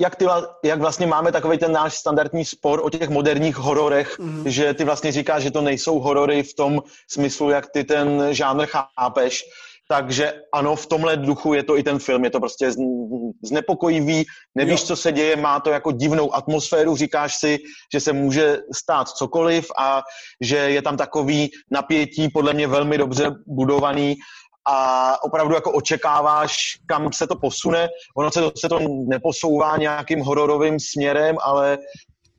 [0.00, 0.26] jak, ty,
[0.64, 4.42] jak vlastně máme takový ten náš standardní spor o těch moderních hororech, mm.
[4.46, 8.66] že ty vlastně říkáš, že to nejsou horory v tom smyslu, jak ty ten žánr
[8.66, 9.44] chápeš,
[9.88, 12.72] takže ano, v tomhle duchu je to i ten film, je to prostě
[13.44, 14.24] znepokojivý,
[14.54, 14.86] nevíš, jo.
[14.86, 17.58] co se děje, má to jako divnou atmosféru, říkáš si,
[17.92, 20.02] že se může stát cokoliv a
[20.40, 24.16] že je tam takový napětí, podle mě velmi dobře budovaný
[24.66, 26.56] a opravdu jako očekáváš,
[26.86, 27.88] kam se to posune.
[28.16, 31.78] Ono se to, se to neposouvá nějakým hororovým směrem, ale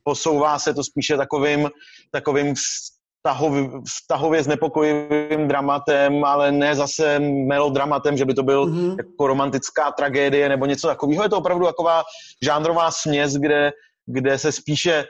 [0.04, 1.70] posouvá se to spíše takovým,
[2.12, 8.96] takovým vztahově, vztahově znepokojivým dramatem, ale ne zase melodramatem, že by to byl mm-hmm.
[8.98, 11.24] jako romantická tragédie nebo něco takového.
[11.24, 12.04] Je to opravdu taková
[12.44, 13.72] žánrová směs, kde,
[14.06, 15.06] kde se spíše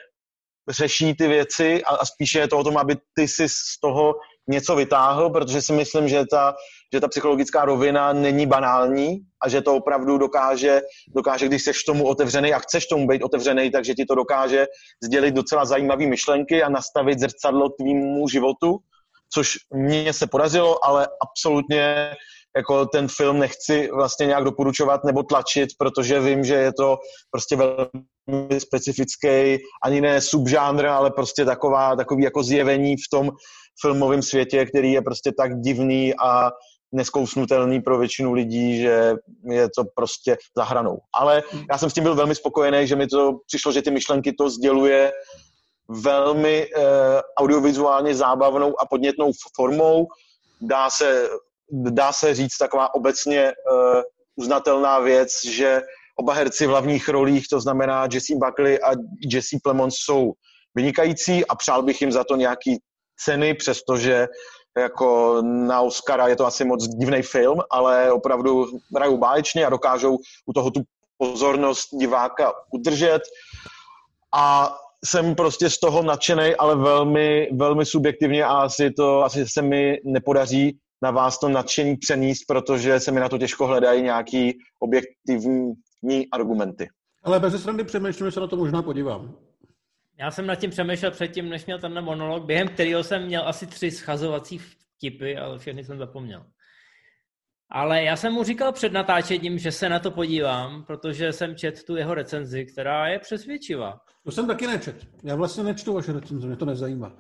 [0.70, 4.14] řeší ty věci a, a spíše je to o tom, aby ty si z toho
[4.48, 6.56] něco vytáhl, protože si myslím, že ta,
[6.94, 10.82] že ta psychologická rovina není banální a že to opravdu dokáže,
[11.16, 14.66] dokáže když seš tomu otevřený a chceš tomu být otevřený, takže ti to dokáže
[15.04, 18.78] sdělit docela zajímavé myšlenky a nastavit zrcadlo tvýmu životu,
[19.34, 22.12] což mně se podařilo, ale absolutně
[22.56, 26.98] jako ten film nechci vlastně nějak doporučovat nebo tlačit, protože vím, že je to
[27.32, 33.32] prostě velmi specifický, ani ne subžánr, ale prostě taková, takový jako zjevení v tom
[33.82, 36.52] filmovém světě, který je prostě tak divný a
[36.92, 39.14] neskousnutelný pro většinu lidí, že
[39.50, 40.98] je to prostě za hranou.
[41.14, 44.34] Ale já jsem s tím byl velmi spokojený, že mi to přišlo, že ty myšlenky
[44.34, 45.12] to sděluje
[45.90, 46.82] velmi eh,
[47.38, 50.08] audiovizuálně zábavnou a podnětnou formou.
[50.62, 51.30] Dá se,
[51.72, 53.54] dá se říct taková obecně eh,
[54.36, 55.82] uznatelná věc, že
[56.16, 58.92] oba herci v hlavních rolích, to znamená Jesse Buckley a
[59.32, 60.34] Jesse Plemons jsou
[60.76, 62.80] vynikající a přál bych jim za to nějaký
[63.18, 64.28] ceny, přestože
[64.78, 70.18] jako na Oscara je to asi moc divný film, ale opravdu hrajou báječně a dokážou
[70.46, 70.82] u toho tu
[71.18, 73.22] pozornost diváka udržet.
[74.36, 79.62] A jsem prostě z toho nadšený, ale velmi, velmi subjektivně a asi, to, asi se
[79.62, 84.58] mi nepodaří na vás to nadšení přenést, protože se mi na to těžko hledají nějaký
[84.80, 86.88] objektivní argumenty.
[87.24, 89.36] Ale bez srandy přemýšlím, že se na to možná podívám.
[90.20, 93.68] Já jsem nad tím přemýšlel předtím, než měl ten monolog, během kterého jsem měl asi
[93.68, 96.46] tři schazovací vtipy, ale všechny jsem zapomněl.
[97.70, 101.84] Ale já jsem mu říkal před natáčením, že se na to podívám, protože jsem čet
[101.84, 104.00] tu jeho recenzi, která je přesvědčivá.
[104.24, 105.08] To jsem taky nečet.
[105.24, 107.12] Já vlastně nečtu vaše recenze, mě to nezajímá.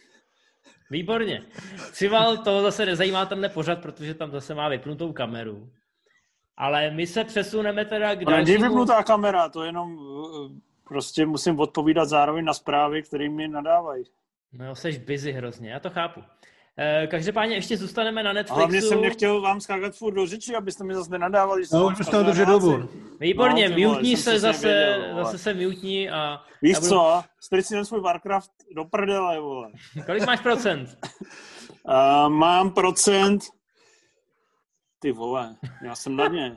[0.90, 1.42] Výborně.
[1.92, 5.70] Cival to zase nezajímá tenhle pořad, protože tam zase má vypnutou kameru.
[6.56, 8.58] Ale my se přesuneme teda k dalšímu...
[8.58, 9.98] Ale vypnutá kamera, to jenom
[10.90, 14.04] prostě musím odpovídat zároveň na zprávy, které mi nadávají.
[14.52, 16.20] No, jsi busy hrozně, já to chápu.
[16.78, 18.58] Eh, každopádně ještě zůstaneme na Netflixu.
[18.58, 21.62] hlavně jsem nechtěl vám skákat furt do řeči, abyste mi zase nenadávali.
[21.72, 22.88] No, už byste držet dobu.
[23.20, 26.40] Výborně, no, mutní se zase, věděl, zase se mutní a...
[26.62, 26.88] Víš budu...
[26.88, 29.70] co, střiď si ten svůj Warcraft do prdele, vole.
[30.06, 30.98] Kolik máš procent?
[31.84, 33.42] uh, mám procent
[35.00, 36.56] ty vole, já jsem na ně.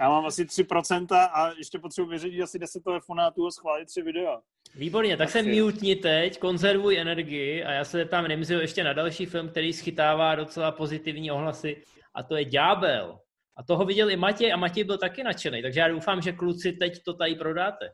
[0.00, 4.40] Já mám asi 3% a ještě potřebuji vyřídit asi 10 telefonátů a schválit 3 videa.
[4.74, 8.92] Výborně, tak, tak se mutni teď, konzervuj energii a já se tam nemyslím ještě na
[8.92, 11.82] další film, který schytává docela pozitivní ohlasy
[12.14, 13.18] a to je Ďábel.
[13.56, 16.72] A toho viděl i Matěj a Matěj byl taky nadšený, takže já doufám, že kluci
[16.72, 17.92] teď to tady prodáte.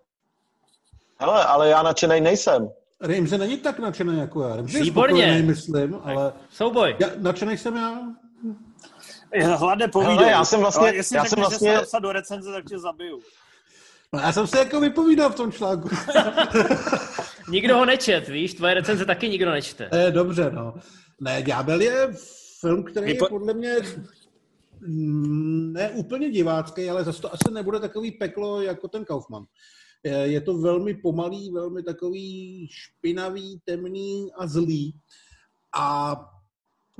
[1.18, 2.68] Hele, ale já nadšený nejsem.
[3.00, 4.56] Rimze není tak nadšený jako já.
[4.56, 5.42] Rimze Výborně.
[5.42, 6.32] myslím, ale...
[6.50, 6.96] Souboj.
[7.00, 8.00] Já, nadšený jsem já.
[9.56, 10.16] Hlade povídej.
[10.16, 10.88] Hele, já jsem vlastně...
[10.88, 11.70] Ale jestli já řekneš, jsem vlastně...
[11.80, 13.20] že se do recenze, tak tě zabiju.
[14.12, 15.88] No, já jsem se jako vypovídal v tom článku.
[17.50, 18.54] nikdo ho nečet, víš?
[18.54, 19.90] Tvoje recenze taky nikdo nečte.
[19.96, 20.74] Je, dobře, no.
[21.20, 22.08] Ne, Ďábel je
[22.60, 23.24] film, který Vypo...
[23.24, 23.76] je podle mě
[25.72, 29.44] ne úplně divácký, ale zase to asi nebude takový peklo jako ten Kaufman.
[30.22, 34.94] Je to velmi pomalý, velmi takový špinavý, temný a zlý.
[35.76, 36.16] A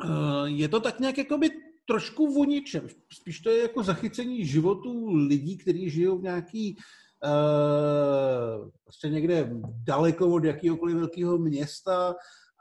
[0.05, 1.51] Uh, je to tak nějak jakoby
[1.87, 2.89] trošku o ničem.
[3.13, 6.77] Spíš to je jako zachycení životů lidí, kteří žijou v nějaký
[7.25, 9.51] uh, prostě někde
[9.85, 12.15] daleko od jakéhokoliv velkého města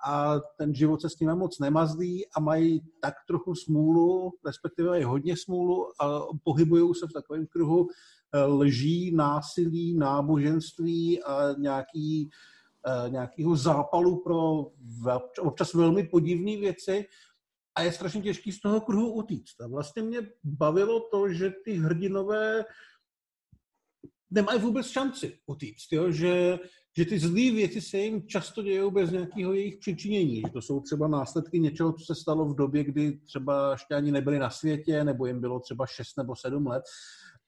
[0.05, 5.03] a ten život se s tím moc nemazlí a mají tak trochu smůlu, respektive mají
[5.03, 7.87] hodně smůlu a pohybují se v takovém kruhu
[8.33, 12.29] eh, lží, násilí, náboženství a nějaký,
[12.87, 14.65] uh, nějakého zápalu pro
[15.39, 17.05] občas velmi podivné věci
[17.75, 19.61] a je strašně těžký z toho kruhu utíct.
[19.61, 22.65] A vlastně mě bavilo to, že ty hrdinové
[24.31, 26.11] nemají vůbec šanci utíct, jo?
[26.11, 26.59] Že,
[26.97, 30.81] že ty zlé věci se jim často dějí bez nějakého jejich přičinění, že to jsou
[30.81, 35.03] třeba následky něčeho, co se stalo v době, kdy třeba ještě ani nebyli na světě,
[35.03, 36.83] nebo jim bylo třeba 6 nebo 7 let,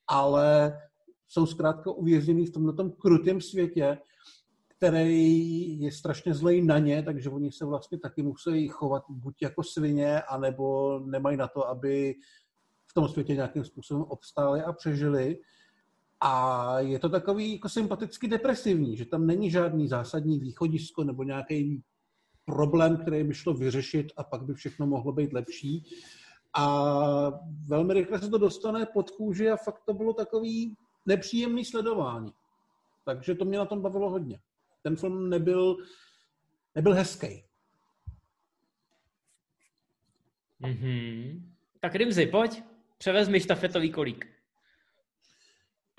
[0.07, 0.77] ale
[1.27, 3.97] jsou zkrátka uvěznění v tomto krutém světě
[4.77, 9.63] který je strašně zlej na ně, takže oni se vlastně taky musí chovat buď jako
[9.63, 12.15] svině, anebo nemají na to, aby
[12.87, 15.39] v tom světě nějakým způsobem obstáli a přežili.
[16.19, 21.83] A je to takový jako sympaticky depresivní, že tam není žádný zásadní východisko nebo nějaký
[22.45, 25.83] problém, který by šlo vyřešit a pak by všechno mohlo být lepší.
[26.53, 26.93] A
[27.67, 30.75] velmi rychle se to dostane pod kůži a fakt to bylo takový
[31.05, 32.33] nepříjemný sledování.
[33.05, 34.39] Takže to mě na tom bavilo hodně
[34.83, 35.77] ten film nebyl,
[36.75, 37.43] nebyl hezký.
[40.61, 41.41] Mm-hmm.
[41.79, 42.63] Tak Rimzi, pojď,
[42.97, 44.25] převezmi štafetový kolík.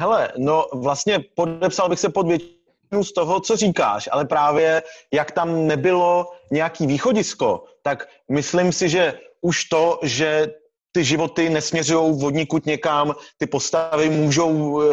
[0.01, 5.31] Hele, no vlastně podepsal bych se pod většinu z toho, co říkáš, ale právě jak
[5.31, 10.55] tam nebylo nějaký východisko, tak myslím si, že už to, že
[10.99, 14.85] ty životy nesměřují vodníkud někam, ty postavy můžou, e,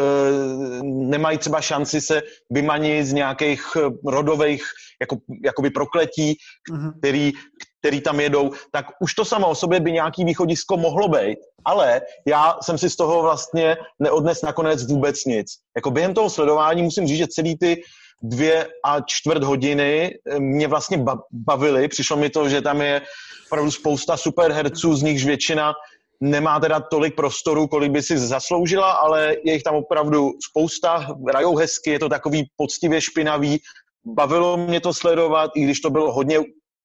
[0.82, 4.62] nemají třeba šanci se vymanit z nějakých eh, rodových
[5.00, 6.36] jako, jakoby prokletí,
[6.70, 6.92] mm-hmm.
[6.98, 7.32] který,
[7.80, 12.00] který tam jedou, tak už to samo o sobě by nějaký východisko mohlo být, ale
[12.26, 15.46] já jsem si z toho vlastně neodnes nakonec vůbec nic.
[15.76, 17.82] Jako během toho sledování musím říct, že celý ty
[18.22, 21.88] dvě a čtvrt hodiny eh, mě vlastně bavily.
[21.88, 23.02] Přišlo mi to, že tam je
[23.46, 25.72] opravdu spousta super herců, z nichž většina
[26.20, 31.56] nemá teda tolik prostoru, kolik by si zasloužila, ale je jich tam opravdu spousta, hrajou
[31.56, 33.60] hezky, je to takový poctivě špinavý,
[34.04, 36.38] bavilo mě to sledovat, i když to bylo hodně,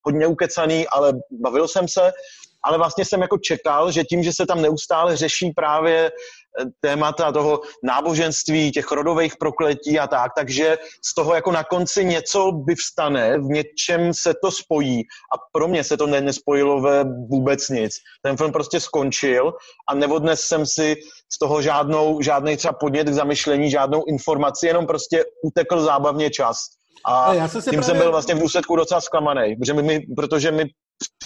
[0.04, 2.12] hodně ukecaný, ale bavil jsem se,
[2.64, 6.12] ale vlastně jsem jako čekal, že tím, že se tam neustále řeší právě
[6.82, 12.52] témata toho náboženství, těch rodových prokletí a tak, takže z toho jako na konci něco
[12.52, 17.04] by vstane, v něčem se to spojí a pro mě se to ne, nespojilo ve
[17.30, 17.94] vůbec nic.
[18.22, 19.54] Ten film prostě skončil
[19.90, 20.96] a nevodnes jsem si
[21.34, 26.58] z toho žádnou, žádný třeba podnět k zamyšlení, žádnou informaci, jenom prostě utekl zábavně čas.
[27.06, 27.84] A, já jsem tím právě...
[27.84, 30.66] jsem byl vlastně v důsledku docela zklamaný, protože mi, protože mi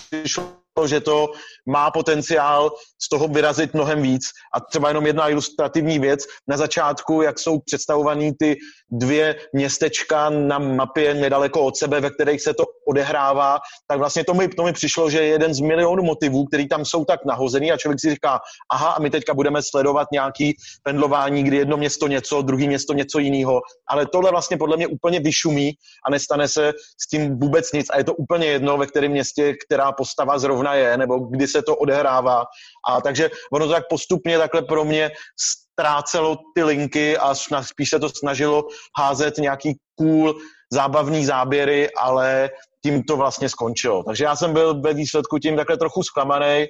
[0.10, 1.32] přišlo že to
[1.66, 2.72] má potenciál
[3.02, 4.24] z toho vyrazit mnohem víc.
[4.54, 6.26] A třeba jenom jedna ilustrativní věc.
[6.48, 8.58] Na začátku, jak jsou představovaný ty
[8.92, 14.34] dvě městečka na mapě nedaleko od sebe, ve kterých se to odehrává, tak vlastně to
[14.34, 17.72] mi, to mi přišlo, že je jeden z milionů motivů, který tam jsou tak nahozený
[17.72, 18.40] a člověk si říká,
[18.72, 23.20] aha, a my teďka budeme sledovat nějaký pendlování, kdy jedno město něco, druhý město něco
[23.20, 23.62] jiného.
[23.88, 25.72] Ale tohle vlastně podle mě úplně vyšumí
[26.08, 27.90] a nestane se s tím vůbec nic.
[27.90, 31.62] A je to úplně jedno, ve kterém městě, která postava zrovna je, nebo kdy se
[31.62, 32.44] to odehrává.
[32.90, 38.00] A takže ono to tak postupně takhle pro mě ztrácelo ty linky a spíš se
[38.00, 38.64] to snažilo
[39.00, 40.36] házet nějaký cool,
[40.74, 42.50] zábavný záběry, ale
[42.84, 44.04] tím to vlastně skončilo.
[44.04, 46.66] Takže já jsem byl ve výsledku tím takhle trochu zklamaný,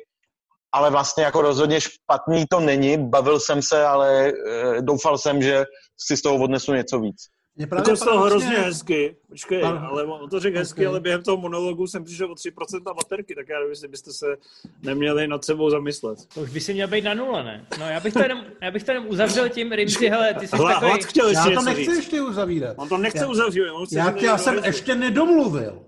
[0.74, 2.98] ale vlastně jako rozhodně špatný to není.
[3.10, 4.34] Bavil jsem se, ale e,
[4.82, 5.64] doufal jsem, že
[6.08, 7.35] si z toho odnesu něco víc.
[7.58, 9.16] Mě právě to bylo hrozně hezky.
[9.30, 9.78] Počkej, Pan...
[9.78, 10.88] ale on to řekl hezky, okay.
[10.88, 14.38] ale během toho monologu jsem přišel o 3% baterky, tak já nevím, jestli byste se
[14.82, 16.20] neměli nad sebou zamyslet.
[16.34, 17.66] To už by si měl být na nule, ne?
[17.80, 20.56] No, já bych to jenom, já bych to jenom uzavřel tím, Rimsi, hele, ty jsi
[20.56, 21.04] Hla, takový...
[21.04, 21.96] Chtěl já to nechci říct.
[21.96, 22.76] ještě uzavírat.
[22.80, 23.76] On to nechce já, uzavírat.
[23.76, 25.86] On chce, já, já jsem ještě nedomluvil.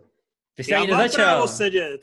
[0.56, 1.48] Ty jsi já ani nezačal.
[1.48, 2.02] sedět.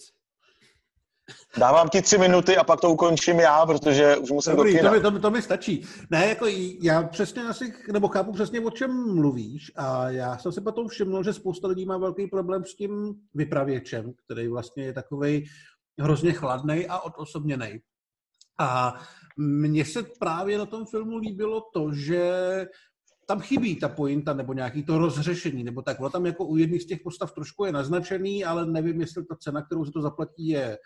[1.59, 5.00] Dávám ti tři minuty a pak to ukončím já, protože už musím Dobrý, do kina.
[5.00, 5.86] To, to, to mi stačí.
[6.11, 6.46] Ne, jako
[6.80, 11.22] já přesně asi, nebo chápu přesně, o čem mluvíš a já jsem si potom všiml,
[11.22, 15.44] že spousta lidí má velký problém s tím vypravěčem, který vlastně je takovej
[15.98, 17.80] hrozně chladný a odosobněný.
[18.59, 18.94] A
[19.36, 22.32] mně se právě na tom filmu líbilo to, že
[23.26, 25.96] tam chybí ta pointa nebo nějaký to rozřešení, nebo tak.
[26.12, 29.62] tam jako u jedných z těch postav trošku je naznačený, ale nevím, jestli ta cena,
[29.62, 30.78] kterou se to zaplatí, je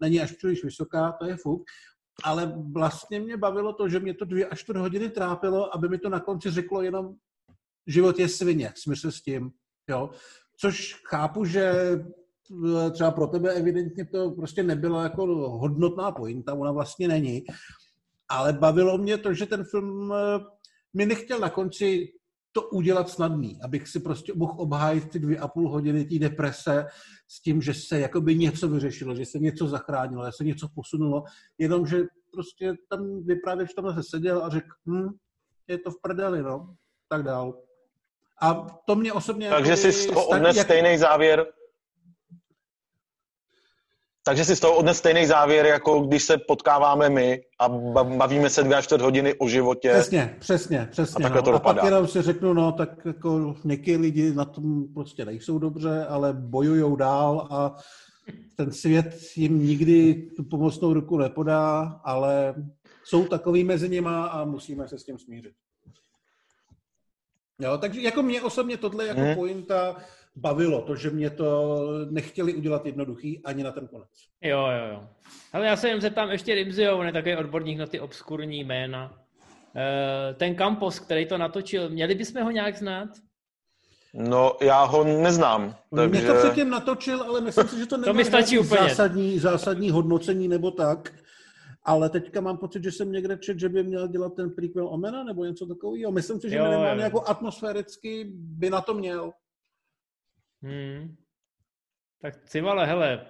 [0.00, 1.62] není až příliš vysoká, to je fuk.
[2.24, 5.98] Ale vlastně mě bavilo to, že mě to dvě až čtvrt hodiny trápilo, aby mi
[5.98, 7.14] to na konci řeklo jenom
[7.86, 9.50] život je svině, smysl s tím.
[9.88, 10.10] Jo?
[10.56, 11.72] Což chápu, že
[12.86, 15.26] eh, třeba pro tebe evidentně to prostě nebyla jako
[15.58, 17.44] hodnotná pointa, ona vlastně není.
[18.28, 20.44] Ale bavilo mě to, že ten film eh,
[20.94, 22.12] mi nechtěl na konci
[22.52, 26.86] to udělat snadný, abych si prostě mohl obhájit ty dvě a půl hodiny té deprese
[27.28, 31.22] s tím, že se jakoby něco vyřešilo, že se něco zachránilo, že se něco posunulo,
[31.58, 35.08] jenomže prostě tam vypravěč tam zase seděl a řekl, hm,
[35.68, 36.74] je to v prdeli, no,
[37.08, 37.54] tak dál.
[38.42, 39.50] A to mě osobně...
[39.50, 40.66] Takže si z toho odnes jak...
[40.66, 41.46] stejný závěr,
[44.24, 47.68] takže si z toho odnes stejný závěr, jako když se potkáváme my a
[48.02, 49.90] bavíme se dvě až čtvrt hodiny o životě.
[49.92, 51.16] Přesně, přesně, přesně.
[51.16, 51.44] A takhle no.
[51.44, 51.80] to dopadá.
[51.80, 56.06] A pak jenom si řeknu, no, tak jako někdy lidi na tom prostě nejsou dobře,
[56.06, 57.76] ale bojujou dál a
[58.56, 62.54] ten svět jim nikdy tu pomocnou ruku nepodá, ale
[63.04, 65.52] jsou takový mezi nima a musíme se s tím smířit.
[67.58, 69.34] Jo, takže jako mě osobně tohle jako hmm.
[69.34, 69.96] pointa
[70.36, 71.78] bavilo, to, že mě to
[72.10, 74.08] nechtěli udělat jednoduchý ani na ten konec.
[74.40, 75.08] Jo, jo, jo.
[75.52, 79.18] Ale já se jen zeptám ještě Rimzio, on je takový odborník na ty obskurní jména.
[79.76, 83.08] E, ten Campos, který to natočil, měli bychom ho nějak znát?
[84.14, 85.74] No, já ho neznám.
[85.96, 86.08] Takže...
[86.08, 88.88] Mě to předtím natočil, ale myslím si, že to nemá to mi stačí úplně.
[88.88, 91.14] zásadní, zásadní hodnocení nebo tak.
[91.84, 95.24] Ale teďka mám pocit, že jsem někde čet, že by měl dělat ten prequel Omena
[95.24, 96.12] nebo něco takového.
[96.12, 97.04] Myslím si, že jo, minimálně jo.
[97.04, 99.32] jako atmosféricky by na to měl.
[100.62, 101.16] Hmm.
[102.20, 103.26] Tak vole, hele,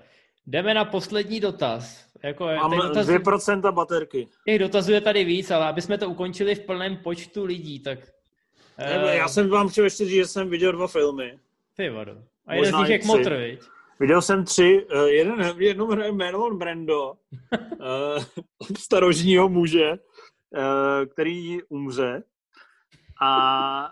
[0.46, 2.06] jdeme na poslední dotaz.
[2.22, 4.28] Jako, Mám dotaz, 2% baterky.
[4.46, 7.98] Těch dotazů je tady víc, ale aby jsme to ukončili v plném počtu lidí, tak...
[8.78, 11.38] Ne, já jsem vám chtěl ještě říct, že jsem viděl dva filmy.
[11.76, 12.22] Ty vado.
[12.46, 13.60] A jeden z nich je Kmotr, viď?
[14.00, 18.24] Viděl jsem tři, uh, jeden, jednou hraje Marlon Brando, uh,
[18.78, 22.22] starožního muže, uh, který umře
[23.22, 23.90] a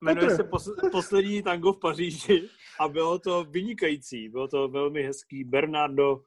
[0.00, 2.48] jmenuje se pos- Poslední tango v Paříži
[2.80, 5.44] a bylo to vynikající, bylo to velmi hezký.
[5.44, 6.20] Bernardo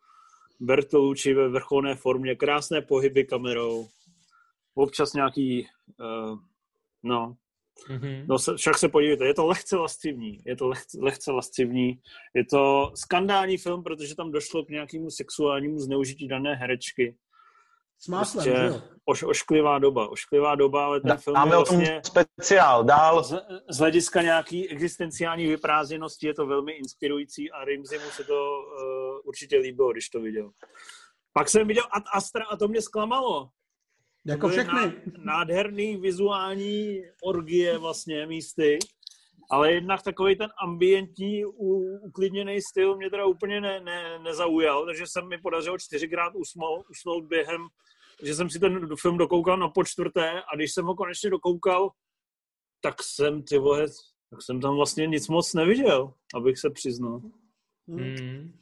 [0.60, 3.88] Bertolucci ve vrcholné formě, krásné pohyby kamerou,
[4.76, 5.68] občas nějaký,
[6.00, 6.39] uh,
[7.04, 7.38] no,
[7.88, 8.26] Mm-hmm.
[8.28, 12.00] No, však se podívejte, je to lehce lascivní, je to lehce, lehce lascivní,
[12.34, 17.16] je to skandální film, protože tam došlo k nějakému sexuálnímu zneužití dané herečky.
[18.02, 18.82] S máslem, prostě jo?
[19.06, 22.02] Oš, ošklivá doba, ošklivá doba, ale ten film Máme je vlastně...
[22.06, 23.24] speciál, dál.
[23.24, 29.20] Z, z hlediska nějaký existenciální vyprázdněnosti je to velmi inspirující a Rimzimu se to uh,
[29.24, 30.52] určitě líbilo, když to viděl.
[31.34, 33.50] Pak jsem viděl Ad Astra a to mě zklamalo.
[34.26, 34.93] Jako všechny.
[35.18, 38.80] Nádherný vizuální orgie vlastně místy,
[39.50, 41.45] ale jednak takový ten ambientní,
[42.02, 47.26] uklidněný styl mě teda úplně ne, ne, nezaujal, takže jsem mi podařilo čtyřikrát usnout, usnout
[47.26, 47.68] během,
[48.24, 51.89] že jsem si ten film dokoukal na po čtvrté a když jsem ho konečně dokoukal,
[52.82, 53.86] tak jsem, ty vole,
[54.30, 57.22] tak jsem tam vlastně nic moc neviděl, abych se přiznal.
[57.88, 58.54] Hmm.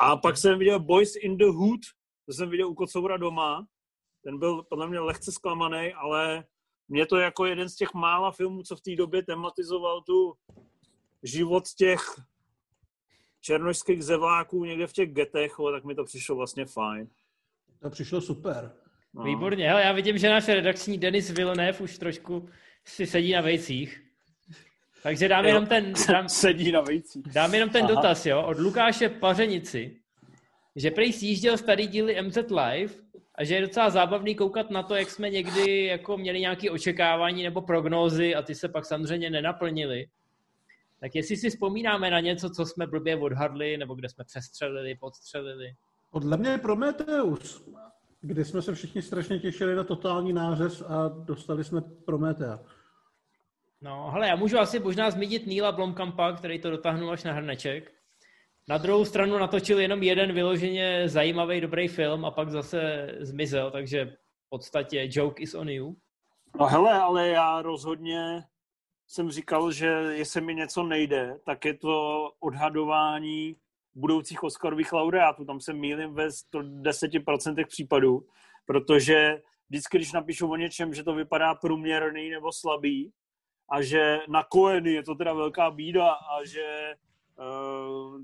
[0.00, 1.80] A pak jsem viděl Boys in the Hood,
[2.26, 3.66] to jsem viděl u Kocoura doma
[4.24, 6.44] ten byl podle mě lehce zklamaný, ale
[6.88, 10.34] mě to jako jeden z těch mála filmů, co v té době tematizoval tu
[11.22, 12.00] život těch
[13.40, 17.08] černožských zeváků někde v těch getech, tak mi to přišlo vlastně fajn.
[17.82, 18.72] To přišlo super.
[19.14, 19.24] No.
[19.24, 19.68] Výborně.
[19.68, 22.48] Hele, já vidím, že náš redakční Denis Villeneuve už trošku
[22.84, 24.02] si sedí na vejcích.
[25.02, 25.92] Takže dám jo, jenom ten...
[26.12, 27.22] Dám, sedí na vejcích.
[27.22, 27.94] Dám jenom ten Aha.
[27.94, 29.96] dotaz, jo, od Lukáše Pařenici,
[30.76, 32.94] že prej sjížděl starý díly MZ Live
[33.38, 37.42] a že je docela zábavný koukat na to, jak jsme někdy jako měli nějaké očekávání
[37.42, 40.06] nebo prognózy a ty se pak samozřejmě nenaplnily.
[41.00, 45.74] Tak jestli si vzpomínáme na něco, co jsme blbě odhadli, nebo kde jsme přestřelili, podstřelili.
[46.10, 47.68] Podle mě je Prometheus,
[48.20, 52.58] kde jsme se všichni strašně těšili na totální nářez a dostali jsme Prometea.
[53.80, 57.92] No, hele, já můžu asi možná zmínit Níla Blomkampa, který to dotáhnul až na hrneček.
[58.68, 64.04] Na druhou stranu natočil jenom jeden vyloženě zajímavý, dobrý film a pak zase zmizel, takže
[64.04, 65.96] v podstatě joke is on you.
[66.60, 68.44] No hele, ale já rozhodně
[69.06, 73.56] jsem říkal, že jestli mi něco nejde, tak je to odhadování
[73.94, 75.44] budoucích Oscarových laureátů.
[75.44, 78.26] Tam se mýlím ve 10% případů,
[78.66, 83.12] protože vždycky, když napíšu o něčem, že to vypadá průměrný nebo slabý
[83.70, 86.94] a že na Koeny je to teda velká bída a že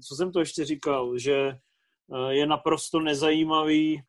[0.08, 4.02] co jsem to ještě říkal, že eh, je naprosto nezajímavý.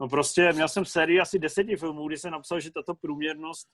[0.00, 3.68] No prostě měl jsem sérii asi deseti filmů, kdy jsem napsal, že tato průměrnost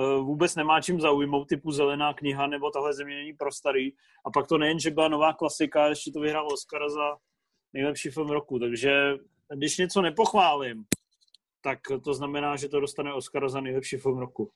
[0.00, 3.90] eh, vůbec nemá čím zaujmout, typu Zelená kniha nebo tahle země není pro starý.
[4.26, 7.16] A pak to nejen, že byla nová klasika, ještě to vyhrál Oscar za
[7.72, 8.58] nejlepší film roku.
[8.58, 9.14] Takže
[9.54, 10.84] když něco nepochválím,
[11.62, 14.52] tak to znamená, že to dostane Oscar za nejlepší film roku.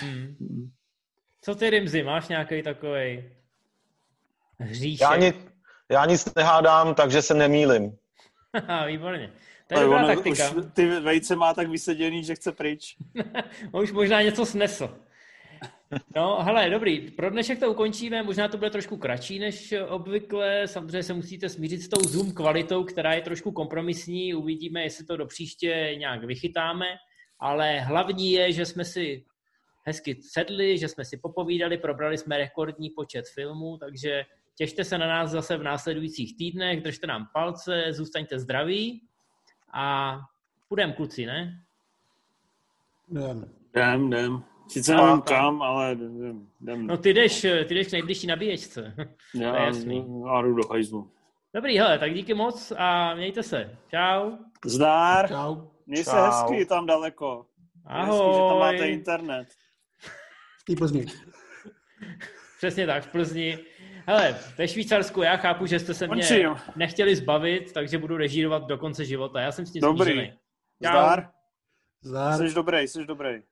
[0.00, 0.70] hmm.
[1.40, 3.37] Co ty, Rimzi, máš nějaký takový
[4.60, 5.00] hříšek.
[5.00, 5.36] Já, nic,
[5.90, 7.96] já nic nehádám, takže se nemýlim.
[8.86, 9.32] Výborně.
[9.66, 10.50] To je dobrá taktika.
[10.50, 12.96] Už ty vejce má tak vyseděný, že chce pryč.
[13.72, 14.98] už možná něco snesl.
[16.16, 21.02] No, hele, dobrý, pro dnešek to ukončíme, možná to bude trošku kratší než obvykle, samozřejmě
[21.02, 25.26] se musíte smířit s tou Zoom kvalitou, která je trošku kompromisní, uvidíme, jestli to do
[25.26, 26.86] příště nějak vychytáme,
[27.40, 29.24] ale hlavní je, že jsme si
[29.86, 34.24] hezky sedli, že jsme si popovídali, probrali jsme rekordní počet filmů, takže
[34.58, 39.02] těšte se na nás zase v následujících týdnech, držte nám palce, zůstaňte zdraví
[39.72, 40.16] a
[40.68, 41.64] půjdeme kluci, ne?
[43.10, 43.50] Jdem.
[43.74, 44.42] Jdem, jdem.
[44.68, 46.46] Sice nevím kam, ale jdem.
[46.60, 46.86] jdem.
[46.86, 48.94] No ty jdeš, ty jdeš k nejbližší nabíječce.
[49.34, 50.06] Já, to je jasný.
[50.26, 51.10] Já jdu do hajzlu.
[51.54, 53.78] Dobrý, hele, tak díky moc a mějte se.
[53.90, 54.32] Čau.
[54.64, 55.28] Zdár.
[55.28, 55.56] Čau.
[55.86, 57.46] Měj se hezky tam daleko.
[57.86, 58.18] Ahoj.
[58.18, 59.48] Hezky, že tam máte internet.
[60.58, 61.06] V té Plzni.
[62.58, 63.58] Přesně tak, v Plzni.
[64.08, 66.56] Hele, ve Švýcarsku já chápu, že jste se mě Končím.
[66.76, 69.40] nechtěli zbavit, takže budu režírovat do konce života.
[69.40, 70.12] Já jsem s tím Dobrý.
[70.12, 70.32] smířený.
[70.82, 70.90] Čau.
[70.90, 71.30] Zdár.
[72.02, 72.48] Zdar.
[72.48, 73.42] Jsi dobrý, jsi dobrý.